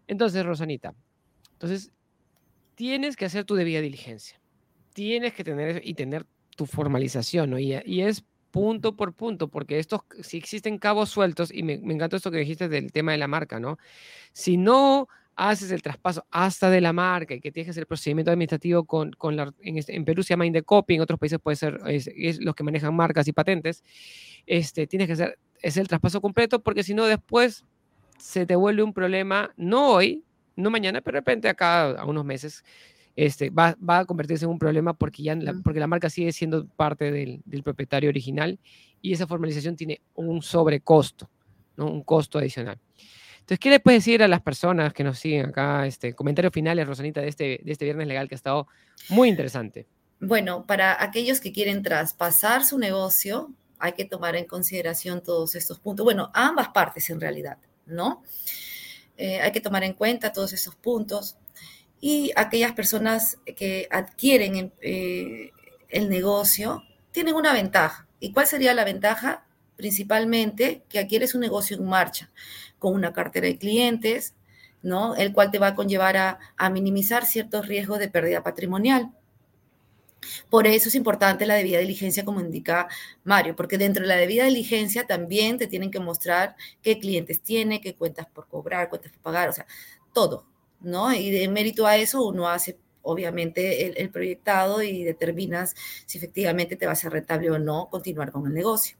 Entonces, 0.06 0.46
Rosanita, 0.46 0.94
entonces 1.52 1.92
tienes 2.74 3.14
que 3.14 3.26
hacer 3.26 3.44
tu 3.44 3.54
debida 3.54 3.82
diligencia. 3.82 4.40
Tienes 4.94 5.34
que 5.34 5.44
tener 5.44 5.82
y 5.84 5.92
tener 5.92 6.24
tu 6.56 6.64
formalización, 6.64 7.50
¿no? 7.50 7.58
Y, 7.58 7.74
es 8.00 8.24
punto 8.50 8.96
por 8.96 9.12
punto, 9.12 9.48
porque 9.48 9.78
estos, 9.78 10.00
si 10.22 10.38
existen 10.38 10.78
cabos 10.78 11.10
sueltos, 11.10 11.52
y 11.52 11.62
me, 11.62 11.76
me 11.76 11.92
encantó 11.92 12.16
esto 12.16 12.30
que 12.30 12.38
dijiste 12.38 12.70
del 12.70 12.90
tema 12.90 13.12
de 13.12 13.18
la 13.18 13.28
marca, 13.28 13.60
¿no? 13.60 13.78
Si 14.32 14.56
no 14.56 15.08
haces 15.38 15.70
el 15.70 15.82
traspaso 15.82 16.26
hasta 16.32 16.68
de 16.68 16.80
la 16.80 16.92
marca 16.92 17.32
y 17.32 17.40
que 17.40 17.52
tienes 17.52 17.68
que 17.68 17.70
hacer 17.70 17.82
el 17.82 17.86
procedimiento 17.86 18.32
administrativo 18.32 18.84
con, 18.84 19.12
con 19.12 19.36
la, 19.36 19.54
en, 19.60 19.78
este, 19.78 19.94
en, 19.94 20.04
Perú 20.04 20.24
se 20.24 20.30
llama 20.30 20.46
Indecopy, 20.46 20.96
en 20.96 21.00
otros 21.00 21.18
países 21.18 21.38
puede 21.38 21.56
ser 21.56 21.78
es, 21.86 22.40
los 22.40 22.56
que 22.56 22.64
manejan 22.64 22.94
marcas 22.94 23.28
y 23.28 23.32
patentes, 23.32 23.84
este, 24.46 24.88
tienes 24.88 25.06
que 25.06 25.12
hacer 25.12 25.38
es 25.62 25.76
el 25.76 25.86
traspaso 25.86 26.20
completo 26.20 26.60
porque 26.60 26.82
si 26.82 26.92
no 26.92 27.06
después 27.06 27.64
se 28.18 28.46
te 28.46 28.56
vuelve 28.56 28.82
un 28.82 28.92
problema, 28.92 29.52
no 29.56 29.92
hoy, 29.92 30.24
no 30.56 30.70
mañana, 30.70 31.00
pero 31.02 31.16
de 31.16 31.20
repente 31.20 31.48
acá 31.48 31.92
a 31.92 32.04
unos 32.04 32.24
meses 32.24 32.64
este, 33.14 33.50
va, 33.50 33.76
va 33.76 34.00
a 34.00 34.04
convertirse 34.04 34.44
en 34.44 34.50
un 34.50 34.58
problema 34.58 34.92
porque, 34.92 35.22
ya 35.22 35.36
la, 35.36 35.54
porque 35.62 35.78
la 35.78 35.86
marca 35.86 36.10
sigue 36.10 36.32
siendo 36.32 36.66
parte 36.66 37.12
del, 37.12 37.42
del 37.44 37.62
propietario 37.62 38.10
original 38.10 38.58
y 39.00 39.12
esa 39.12 39.28
formalización 39.28 39.76
tiene 39.76 40.00
un 40.14 40.42
sobrecosto, 40.42 41.30
¿no? 41.76 41.86
un 41.86 42.02
costo 42.02 42.38
adicional. 42.38 42.80
Entonces, 43.48 43.60
¿qué 43.60 43.70
le 43.70 43.80
puedes 43.80 44.04
decir 44.04 44.22
a 44.22 44.28
las 44.28 44.42
personas 44.42 44.92
que 44.92 45.02
nos 45.02 45.18
siguen 45.18 45.46
acá? 45.46 45.86
Este, 45.86 46.12
comentarios 46.12 46.52
finales, 46.52 46.86
Rosanita, 46.86 47.22
de 47.22 47.28
este, 47.28 47.60
de 47.64 47.72
este 47.72 47.86
viernes 47.86 48.06
legal 48.06 48.28
que 48.28 48.34
ha 48.34 48.36
estado 48.36 48.68
muy 49.08 49.30
interesante. 49.30 49.86
Bueno, 50.20 50.66
para 50.66 51.02
aquellos 51.02 51.40
que 51.40 51.50
quieren 51.50 51.82
traspasar 51.82 52.62
su 52.62 52.78
negocio, 52.78 53.50
hay 53.78 53.92
que 53.92 54.04
tomar 54.04 54.36
en 54.36 54.44
consideración 54.44 55.22
todos 55.22 55.54
estos 55.54 55.78
puntos. 55.78 56.04
Bueno, 56.04 56.30
ambas 56.34 56.68
partes 56.68 57.08
en 57.08 57.22
realidad, 57.22 57.56
¿no? 57.86 58.22
Eh, 59.16 59.40
hay 59.40 59.50
que 59.50 59.62
tomar 59.62 59.82
en 59.82 59.94
cuenta 59.94 60.30
todos 60.30 60.52
esos 60.52 60.74
puntos. 60.74 61.38
Y 62.02 62.32
aquellas 62.36 62.72
personas 62.72 63.38
que 63.56 63.88
adquieren 63.90 64.74
eh, 64.82 65.52
el 65.88 66.10
negocio 66.10 66.82
tienen 67.12 67.34
una 67.34 67.54
ventaja. 67.54 68.06
¿Y 68.20 68.30
cuál 68.30 68.46
sería 68.46 68.74
la 68.74 68.84
ventaja? 68.84 69.46
Principalmente 69.78 70.82
que 70.88 70.98
adquieres 70.98 71.36
un 71.36 71.40
negocio 71.40 71.76
en 71.76 71.84
marcha 71.84 72.32
con 72.80 72.94
una 72.94 73.12
cartera 73.12 73.46
de 73.46 73.58
clientes, 73.58 74.34
¿no? 74.82 75.14
El 75.14 75.32
cual 75.32 75.52
te 75.52 75.60
va 75.60 75.68
a 75.68 75.74
conllevar 75.76 76.16
a, 76.16 76.70
minimizar 76.70 77.24
ciertos 77.24 77.68
riesgos 77.68 78.00
de 78.00 78.08
pérdida 78.08 78.42
patrimonial. 78.42 79.12
Por 80.50 80.66
eso 80.66 80.88
es 80.88 80.96
importante 80.96 81.46
la 81.46 81.54
debida 81.54 81.78
diligencia, 81.78 82.24
como 82.24 82.40
indica 82.40 82.88
Mario, 83.22 83.54
porque 83.54 83.78
dentro 83.78 84.02
de 84.02 84.08
la 84.08 84.16
debida 84.16 84.46
diligencia 84.46 85.06
también 85.06 85.58
te 85.58 85.68
tienen 85.68 85.92
que 85.92 86.00
mostrar 86.00 86.56
qué 86.82 86.98
clientes 86.98 87.40
tiene, 87.40 87.80
qué 87.80 87.94
cuentas 87.94 88.26
por 88.26 88.48
cobrar, 88.48 88.88
cuentas 88.88 89.12
por 89.12 89.22
pagar, 89.22 89.48
o 89.48 89.52
sea, 89.52 89.66
todo, 90.12 90.44
¿no? 90.80 91.14
Y 91.14 91.30
de 91.30 91.46
mérito 91.46 91.86
a 91.86 91.96
eso 91.96 92.26
uno 92.26 92.48
hace 92.48 92.78
obviamente 93.02 94.00
el, 94.02 94.10
proyectado 94.10 94.82
y 94.82 95.04
determinas 95.04 95.76
si 96.04 96.18
efectivamente 96.18 96.74
te 96.74 96.86
va 96.86 96.92
a 96.92 96.96
ser 96.96 97.12
rentable 97.12 97.50
o 97.52 97.58
no 97.60 97.88
continuar 97.88 98.32
con 98.32 98.44
el 98.46 98.54
negocio. 98.54 98.96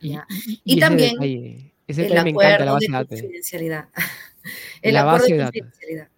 Y, 0.00 0.78
también 0.78 1.16
el 1.86 2.18
acuerdo 2.18 2.76
de 2.78 3.06
confidencialidad. 3.06 3.88
El 4.82 4.94
la 4.94 5.00
acuerdo 5.00 5.20
base 5.20 5.34
de, 5.34 5.44
confidencialidad. 5.44 6.08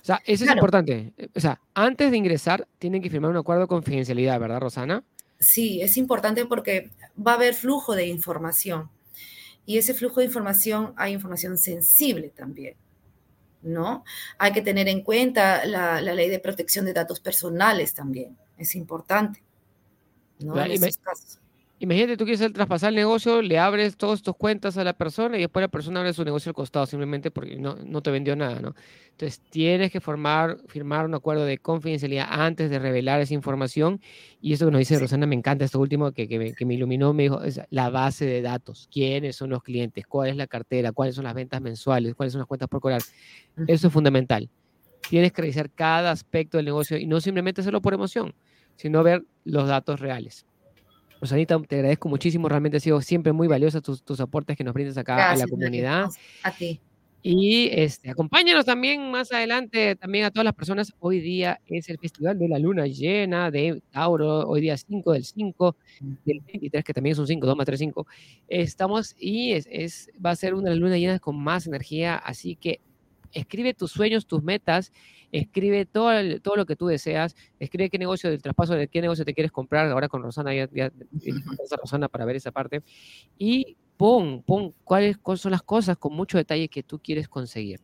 O 0.00 0.04
sea, 0.04 0.22
eso 0.24 0.44
es 0.44 0.50
importante. 0.50 1.12
O 1.34 1.40
sea, 1.40 1.60
antes 1.74 2.10
de 2.10 2.16
ingresar 2.16 2.66
tienen 2.78 3.02
que 3.02 3.10
firmar 3.10 3.30
un 3.30 3.36
acuerdo 3.36 3.62
de 3.62 3.68
confidencialidad, 3.68 4.40
¿verdad, 4.40 4.60
Rosana? 4.60 5.04
Sí, 5.38 5.82
es 5.82 5.96
importante 5.96 6.46
porque 6.46 6.90
va 7.18 7.32
a 7.32 7.34
haber 7.34 7.54
flujo 7.54 7.94
de 7.94 8.06
información. 8.06 8.90
Y 9.66 9.76
ese 9.76 9.92
flujo 9.92 10.20
de 10.20 10.26
información, 10.26 10.94
hay 10.96 11.12
información 11.12 11.58
sensible 11.58 12.30
también. 12.30 12.74
¿no? 13.62 14.04
Hay 14.38 14.52
que 14.52 14.62
tener 14.62 14.88
en 14.88 15.02
cuenta 15.02 15.64
la, 15.64 16.00
ley 16.00 16.28
de 16.28 16.38
protección 16.38 16.84
de 16.84 16.92
datos 16.92 17.20
personales 17.20 17.94
también, 17.94 18.36
es 18.56 18.74
importante, 18.74 19.42
¿no? 20.40 20.60
En 20.60 20.72
esos 20.72 20.98
casos. 20.98 21.40
Imagínate, 21.80 22.16
tú 22.16 22.24
quieres 22.24 22.52
traspasar 22.52 22.88
el 22.88 22.96
negocio, 22.96 23.40
le 23.40 23.56
abres 23.56 23.96
todas 23.96 24.20
tus 24.20 24.34
cuentas 24.34 24.76
a 24.78 24.84
la 24.84 24.94
persona 24.94 25.36
y 25.36 25.42
después 25.42 25.62
la 25.62 25.68
persona 25.68 26.00
abre 26.00 26.12
su 26.12 26.24
negocio 26.24 26.50
al 26.50 26.54
costado 26.54 26.86
simplemente 26.86 27.30
porque 27.30 27.56
no, 27.56 27.76
no 27.76 28.02
te 28.02 28.10
vendió 28.10 28.34
nada, 28.34 28.60
¿no? 28.60 28.74
Entonces 29.12 29.40
tienes 29.50 29.92
que 29.92 30.00
formar, 30.00 30.58
firmar 30.66 31.06
un 31.06 31.14
acuerdo 31.14 31.44
de 31.44 31.58
confidencialidad 31.58 32.26
antes 32.30 32.68
de 32.70 32.80
revelar 32.80 33.20
esa 33.20 33.34
información. 33.34 34.00
Y 34.40 34.52
eso 34.52 34.64
que 34.66 34.72
nos 34.72 34.80
dice 34.80 34.98
Rosana, 34.98 35.26
me 35.26 35.36
encanta 35.36 35.64
esto 35.64 35.78
último 35.78 36.10
que, 36.10 36.28
que, 36.28 36.38
me, 36.38 36.52
que 36.52 36.64
me 36.64 36.74
iluminó, 36.74 37.12
me 37.12 37.24
dijo, 37.24 37.42
es 37.42 37.60
la 37.70 37.90
base 37.90 38.26
de 38.26 38.42
datos. 38.42 38.88
¿Quiénes 38.92 39.36
son 39.36 39.50
los 39.50 39.62
clientes? 39.62 40.04
¿Cuál 40.06 40.30
es 40.30 40.36
la 40.36 40.48
cartera? 40.48 40.90
¿Cuáles 40.90 41.14
son 41.14 41.24
las 41.24 41.34
ventas 41.34 41.60
mensuales? 41.60 42.14
¿Cuáles 42.14 42.32
son 42.32 42.40
las 42.40 42.48
cuentas 42.48 42.68
por 42.68 42.80
cobrar? 42.80 43.02
Eso 43.66 43.86
es 43.86 43.92
fundamental. 43.92 44.48
Tienes 45.08 45.32
que 45.32 45.42
revisar 45.42 45.70
cada 45.70 46.10
aspecto 46.10 46.56
del 46.56 46.66
negocio 46.66 46.98
y 46.98 47.06
no 47.06 47.20
simplemente 47.20 47.60
hacerlo 47.60 47.80
por 47.80 47.94
emoción, 47.94 48.34
sino 48.76 49.02
ver 49.02 49.24
los 49.44 49.68
datos 49.68 50.00
reales. 50.00 50.44
Rosanita, 51.20 51.58
te 51.60 51.76
agradezco 51.76 52.08
muchísimo, 52.08 52.48
realmente 52.48 52.76
ha 52.76 52.80
sido 52.80 53.00
siempre 53.00 53.32
muy 53.32 53.48
valiosa 53.48 53.80
tus, 53.80 54.02
tus 54.02 54.20
aportes 54.20 54.56
que 54.56 54.64
nos 54.64 54.74
brindas 54.74 54.96
acá 54.96 55.30
a 55.30 55.36
la 55.36 55.46
comunidad. 55.46 56.06
A 56.42 56.52
ti. 56.52 56.80
Y 57.20 57.68
este, 57.72 58.10
acompáñanos 58.10 58.64
también 58.64 59.10
más 59.10 59.32
adelante, 59.32 59.96
también 59.96 60.24
a 60.24 60.30
todas 60.30 60.44
las 60.44 60.54
personas. 60.54 60.94
Hoy 61.00 61.20
día 61.20 61.60
es 61.66 61.88
el 61.88 61.98
Festival 61.98 62.38
de 62.38 62.48
la 62.48 62.60
Luna 62.60 62.86
Llena 62.86 63.50
de 63.50 63.82
Tauro, 63.90 64.46
hoy 64.48 64.60
día 64.60 64.76
5 64.76 65.12
del 65.12 65.24
5, 65.24 65.76
del 66.24 66.40
23, 66.40 66.84
que 66.84 66.94
también 66.94 67.12
es 67.12 67.18
un 67.18 67.26
5, 67.26 67.44
2 67.44 67.56
más 67.56 67.66
3, 67.66 67.78
5. 67.80 68.06
Estamos 68.46 69.16
y 69.18 69.52
es, 69.52 69.66
es, 69.70 70.10
va 70.24 70.30
a 70.30 70.36
ser 70.36 70.54
una 70.54 70.72
lunas 70.74 70.98
llenas 70.98 71.20
con 71.20 71.36
más 71.36 71.66
energía, 71.66 72.16
así 72.16 72.54
que 72.54 72.80
escribe 73.32 73.74
tus 73.74 73.90
sueños, 73.90 74.26
tus 74.26 74.42
metas 74.42 74.92
escribe 75.32 75.86
todo, 75.86 76.10
todo 76.40 76.56
lo 76.56 76.66
que 76.66 76.76
tú 76.76 76.86
deseas, 76.86 77.36
escribe 77.58 77.90
qué 77.90 77.98
negocio 77.98 78.30
del 78.30 78.42
traspaso, 78.42 78.74
de 78.74 78.88
qué 78.88 79.00
negocio 79.00 79.24
te 79.24 79.34
quieres 79.34 79.52
comprar, 79.52 79.90
ahora 79.90 80.08
con 80.08 80.22
Rosana, 80.22 80.54
ya, 80.54 80.68
ya, 80.72 80.90
Rosana 81.82 82.08
para 82.08 82.24
ver 82.24 82.36
esa 82.36 82.52
parte, 82.52 82.82
y 83.38 83.76
pon, 83.96 84.42
pon 84.42 84.74
cuáles, 84.84 85.18
son 85.36 85.52
las 85.52 85.62
cosas 85.62 85.96
con 85.96 86.14
mucho 86.14 86.38
detalle 86.38 86.68
que 86.68 86.82
tú 86.82 86.98
quieres 86.98 87.28
conseguir. 87.28 87.80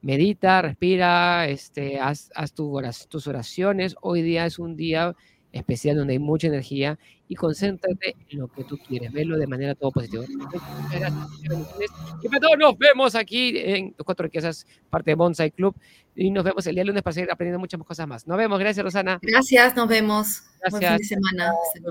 Medita, 0.00 0.62
respira, 0.62 1.48
este, 1.48 1.98
haz, 1.98 2.30
haz 2.34 2.52
tus 2.54 3.26
oraciones. 3.26 3.96
Hoy 4.00 4.22
día 4.22 4.46
es 4.46 4.60
un 4.60 4.76
día 4.76 5.16
especial 5.58 5.96
donde 5.96 6.14
hay 6.14 6.18
mucha 6.18 6.46
energía 6.46 6.98
y 7.28 7.34
concéntrate 7.34 8.16
en 8.30 8.38
lo 8.38 8.48
que 8.48 8.64
tú 8.64 8.78
quieres, 8.78 9.12
verlo 9.12 9.36
de 9.36 9.46
manera 9.46 9.74
todo 9.74 9.90
positiva. 9.90 10.24
Y 12.22 12.28
para 12.28 12.40
todos 12.40 12.58
nos 12.58 12.78
vemos 12.78 13.14
aquí 13.14 13.52
en 13.56 13.94
Los 13.96 14.04
Cuatro 14.04 14.24
Riquezas, 14.24 14.66
parte 14.88 15.10
de 15.10 15.14
Bonsai 15.14 15.50
Club, 15.50 15.74
y 16.16 16.30
nos 16.30 16.44
vemos 16.44 16.66
el 16.66 16.74
día 16.74 16.84
lunes 16.84 17.02
para 17.02 17.14
seguir 17.14 17.30
aprendiendo 17.30 17.58
muchas 17.58 17.80
cosas 17.82 18.08
más. 18.08 18.26
Nos 18.26 18.38
vemos, 18.38 18.58
gracias 18.58 18.82
Rosana. 18.82 19.18
Gracias, 19.22 19.76
nos 19.76 19.88
vemos. 19.88 20.42
Gracias. 20.60 20.70
Buen 20.70 20.82
fin 20.82 20.98
de 20.98 21.04
semana. 21.04 21.52